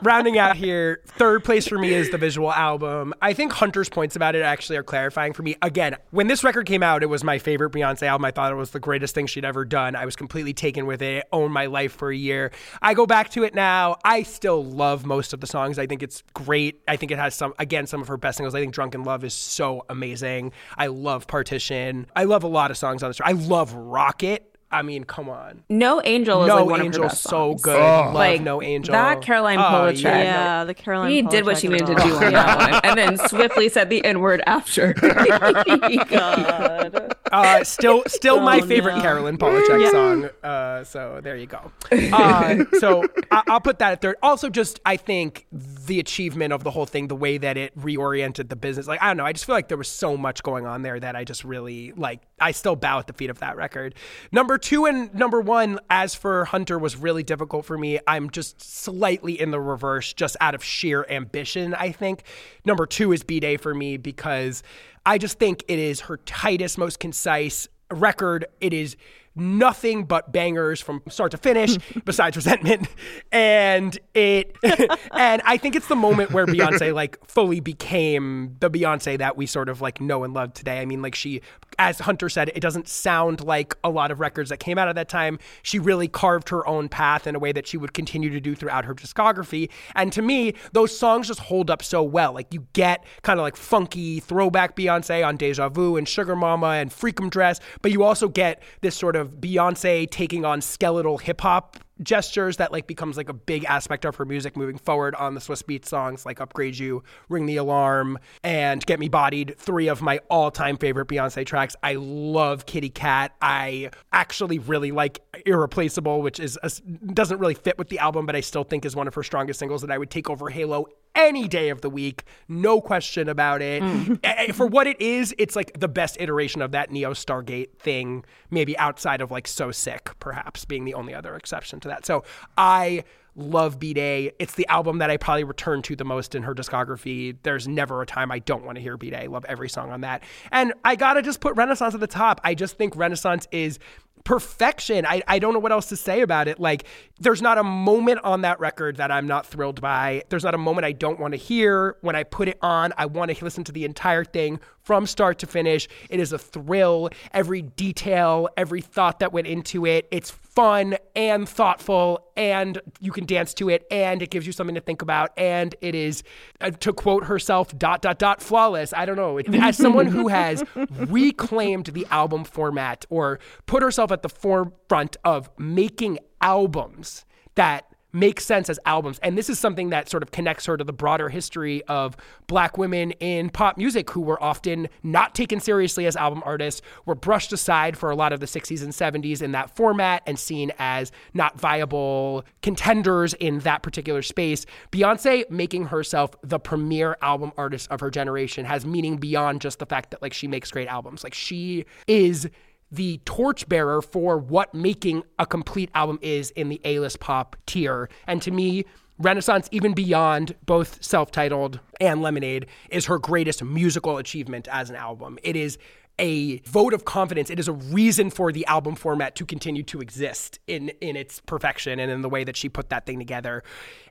[0.04, 3.14] Rounding out here, third place for me is the visual album.
[3.22, 5.56] I think Hunter's points about it actually are clarifying for me.
[5.62, 8.26] Again, when this record came out, it was my favorite Beyonce album.
[8.26, 9.96] I thought it was the greatest thing she'd ever done.
[9.96, 11.26] I was completely taken with it.
[11.32, 12.52] Owned my life for a year.
[12.82, 13.96] I go back to it now.
[14.04, 15.80] I still love most of the songs.
[15.80, 16.82] I think it's great.
[16.86, 18.56] I think it has some, again, some of her best singles.
[18.56, 20.52] I think Drunk in Love is so amazing.
[20.78, 22.08] I love Partition.
[22.14, 23.22] I love a lot of songs on this.
[23.24, 24.53] I love Rocket.
[24.74, 25.64] I mean, come on.
[25.70, 27.62] No Angel is No like one Angel, of her best so songs.
[27.62, 27.76] good.
[27.80, 27.80] Oh.
[27.82, 28.92] Love Like, No Angel.
[28.92, 30.02] that Caroline Oh, Polachek.
[30.04, 30.24] yeah.
[30.24, 31.12] Yeah, the Caroline.
[31.12, 34.04] He did what she needed to do on that one, and then swiftly said the
[34.04, 34.96] N word after.
[35.04, 37.13] Oh God.
[37.34, 39.02] Uh, still, still my Oh, favorite no.
[39.02, 40.30] Caroline Polachek song.
[40.44, 41.72] Uh, so there you go.
[41.92, 44.16] Uh, so I- I'll put that at third.
[44.22, 48.50] Also, just I think the achievement of the whole thing, the way that it reoriented
[48.50, 48.88] the business.
[48.88, 51.00] Like I don't know, I just feel like there was so much going on there
[51.00, 52.22] that I just really like.
[52.40, 53.96] I still bow at the feet of that record.
[54.32, 58.00] Number two and number one, as for Hunter, was really difficult for me.
[58.08, 61.74] I'm just slightly in the reverse, just out of sheer ambition.
[61.74, 62.24] I think
[62.66, 64.62] number two is B Day for me because
[65.06, 68.46] I just think it is her tightest, most concise record.
[68.62, 68.96] It is
[69.36, 72.88] nothing but bangers from start to finish besides resentment.
[73.32, 74.56] And it
[75.12, 79.46] and i think it's the moment where beyonce like fully became the beyonce that we
[79.46, 80.80] sort of like know and love today.
[80.80, 81.42] I mean like she
[81.80, 84.96] as hunter said it doesn't sound like a lot of records that came out at
[84.96, 85.40] that time.
[85.64, 88.56] She really carved her own path in a way that she would continue to do
[88.56, 89.70] throughout her discography.
[89.96, 92.34] And to me those songs just hold up so well.
[92.34, 96.68] Like you get kind of like funky throwback beyonce on deja vu and sugar mama
[96.68, 101.42] and freakum dress but you also get this sort of beyonce taking on skeletal hip
[101.42, 105.36] hop gestures that like becomes like a big aspect of her music moving forward on
[105.36, 109.88] the Swizz Beatz songs like Upgrade You, Ring the Alarm, and Get Me Bodied, three
[109.88, 111.76] of my all-time favorite Beyonce tracks.
[111.84, 113.36] I love Kitty Cat.
[113.42, 116.70] I actually really like Irreplaceable, which is a,
[117.14, 119.60] doesn't really fit with the album, but I still think is one of her strongest
[119.60, 123.62] singles that I would take over Halo any day of the week, no question about
[123.62, 123.84] it.
[124.24, 128.26] Eh, For what it is, it's like the best iteration of that Ne-Yo Stargate thing,
[128.50, 132.06] maybe outside of like So Sick, perhaps being the only other exception to that.
[132.06, 132.24] So
[132.58, 133.04] I
[133.36, 134.32] love B Day.
[134.40, 137.36] It's the album that I probably return to the most in her discography.
[137.44, 139.28] There's never a time I don't want to hear B Day.
[139.28, 140.24] Love every song on that.
[140.52, 142.42] And I gotta just put Renaissance at the top.
[142.44, 143.80] I just think Renaissance is
[144.24, 145.06] perfection.
[145.06, 146.60] I, I don't know what else to say about it.
[146.60, 146.86] Like,
[147.20, 150.24] there's not a moment on that record that I'm not thrilled by.
[150.30, 151.98] There's not a moment I don't want to hear.
[152.02, 155.40] When I put it on, I want to listen to the entire thing from start
[155.40, 155.88] to finish.
[156.10, 157.10] It is a thrill.
[157.34, 163.26] Every detail, every thought that went into it, it's fun and thoughtful, and you can
[163.26, 166.24] dance to it, and it gives you something to think about, and it is,
[166.62, 168.94] uh, to quote herself, dot, dot, dot, flawless.
[168.94, 169.40] I don't know.
[169.62, 170.64] As someone who has
[171.08, 177.26] reclaimed the album format or put herself at the forefront of making albums
[177.56, 179.20] that make sense as albums.
[179.24, 182.16] And this is something that sort of connects her to the broader history of
[182.48, 187.16] black women in pop music who were often not taken seriously as album artists, were
[187.16, 190.72] brushed aside for a lot of the 60s and 70s in that format and seen
[190.78, 194.66] as not viable contenders in that particular space.
[194.92, 199.86] Beyonce making herself the premier album artist of her generation has meaning beyond just the
[199.86, 201.24] fact that like she makes great albums.
[201.24, 202.48] Like she is
[202.94, 208.08] the torchbearer for what making a complete album is in the A-list pop tier.
[208.28, 208.86] And to me,
[209.18, 215.40] Renaissance, even beyond both self-titled and Lemonade, is her greatest musical achievement as an album.
[215.44, 215.78] It is
[216.20, 217.50] a vote of confidence.
[217.50, 221.40] It is a reason for the album format to continue to exist in in its
[221.42, 223.64] perfection and in the way that she put that thing together.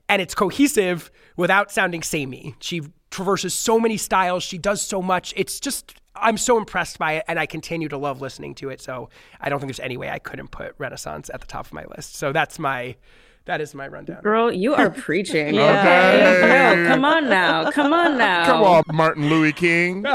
[0.09, 2.55] And it's cohesive without sounding samey.
[2.59, 4.43] She traverses so many styles.
[4.43, 5.33] She does so much.
[5.37, 8.81] It's just I'm so impressed by it and I continue to love listening to it.
[8.81, 9.09] So
[9.39, 11.85] I don't think there's any way I couldn't put Renaissance at the top of my
[11.95, 12.15] list.
[12.15, 12.95] So that's my
[13.45, 14.21] that is my rundown.
[14.21, 15.55] Girl, you are preaching.
[15.55, 15.79] Yeah.
[15.79, 16.83] Okay.
[16.83, 17.71] No, come on now.
[17.71, 18.45] Come on now.
[18.45, 20.05] Come on, Martin Louis King.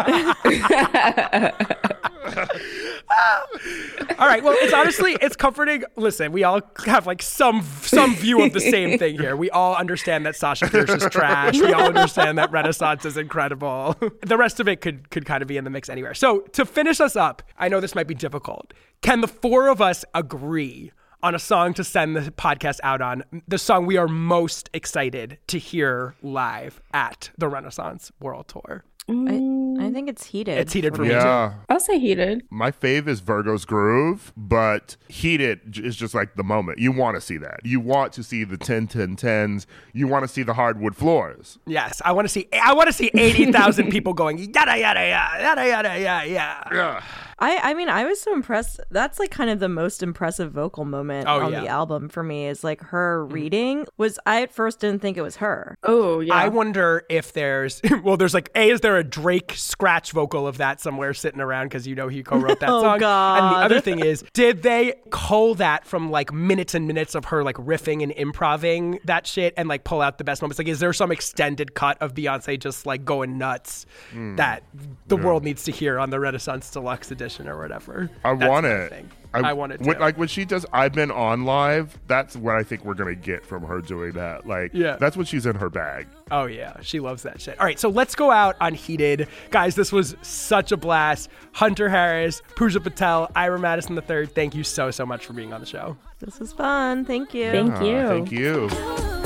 [4.18, 4.42] All right.
[4.42, 5.84] Well, it's honestly it's comforting.
[5.96, 9.36] Listen, we all have like some some view of the same thing here.
[9.36, 11.54] We all understand that Sasha Fierce is trash.
[11.54, 13.96] We all understand that Renaissance is incredible.
[14.22, 16.14] The rest of it could could kind of be in the mix anywhere.
[16.14, 18.72] So to finish us up, I know this might be difficult.
[19.02, 20.92] Can the four of us agree
[21.22, 23.24] on a song to send the podcast out on?
[23.46, 28.84] The song we are most excited to hear live at the Renaissance World Tour.
[29.08, 29.92] I, I mm.
[29.94, 30.58] think it's heated.
[30.58, 31.14] It's heated for me too.
[31.14, 31.54] Yeah.
[31.70, 32.42] I'll say heated.
[32.50, 36.78] My fave is Virgo's Groove, but Heated is just like the moment.
[36.78, 37.60] You want to see that.
[37.64, 39.64] You want to see the 10 10 10s.
[39.94, 41.58] You want to see the hardwood floors.
[41.66, 42.48] Yes, I want to see.
[42.52, 46.70] I want to see eighty thousand people going yada yada yada yada yada yada.
[46.70, 47.02] Yeah.
[47.40, 48.80] I, I mean, I was so impressed.
[48.90, 51.60] That's like kind of the most impressive vocal moment Oh, on yeah.
[51.60, 53.32] the album for me is like her mm-hmm.
[53.32, 55.76] reading was, I at first didn't think it was her.
[55.84, 56.34] Oh, yeah.
[56.34, 60.58] I wonder if there's well, there's like a is there a Drake scratch vocal of
[60.58, 62.94] that somewhere sitting around because you know he co-wrote that Oh, song.
[62.94, 67.26] And the other thing is, did they cull that from like minutes and minutes of
[67.26, 70.58] her like riffing and improving that shit and like pull out the best moments?
[70.58, 74.36] Like, is there some extended cut of Beyonce just like going nuts hmm.
[74.36, 74.64] that
[75.06, 78.08] the world needs to hear on the Renaissance Deluxe edition or whatever?
[78.24, 78.90] I That's want it.
[78.90, 79.10] thing.
[79.34, 79.80] I, want it.
[79.82, 83.14] when- like when she does I've been on live, that's what I think we're gonna
[83.14, 84.46] get from her doing that.
[84.46, 84.96] Like Yeah.
[84.96, 86.06] that's what she's in her bag.
[86.30, 87.58] Oh yeah, she loves that shit.
[87.60, 89.74] All right, so let's go out on heated, guys.
[89.74, 91.28] This was such a blast.
[91.52, 94.26] Hunter Harris, Puja Patel, Ira Madison III.
[94.26, 95.96] Thank you so so much for being on the show.
[96.20, 97.04] This was fun.
[97.04, 97.50] Thank you.
[97.50, 98.08] Thank Ah, you.
[98.08, 98.68] thank you.
[98.72, 99.17] Ooh.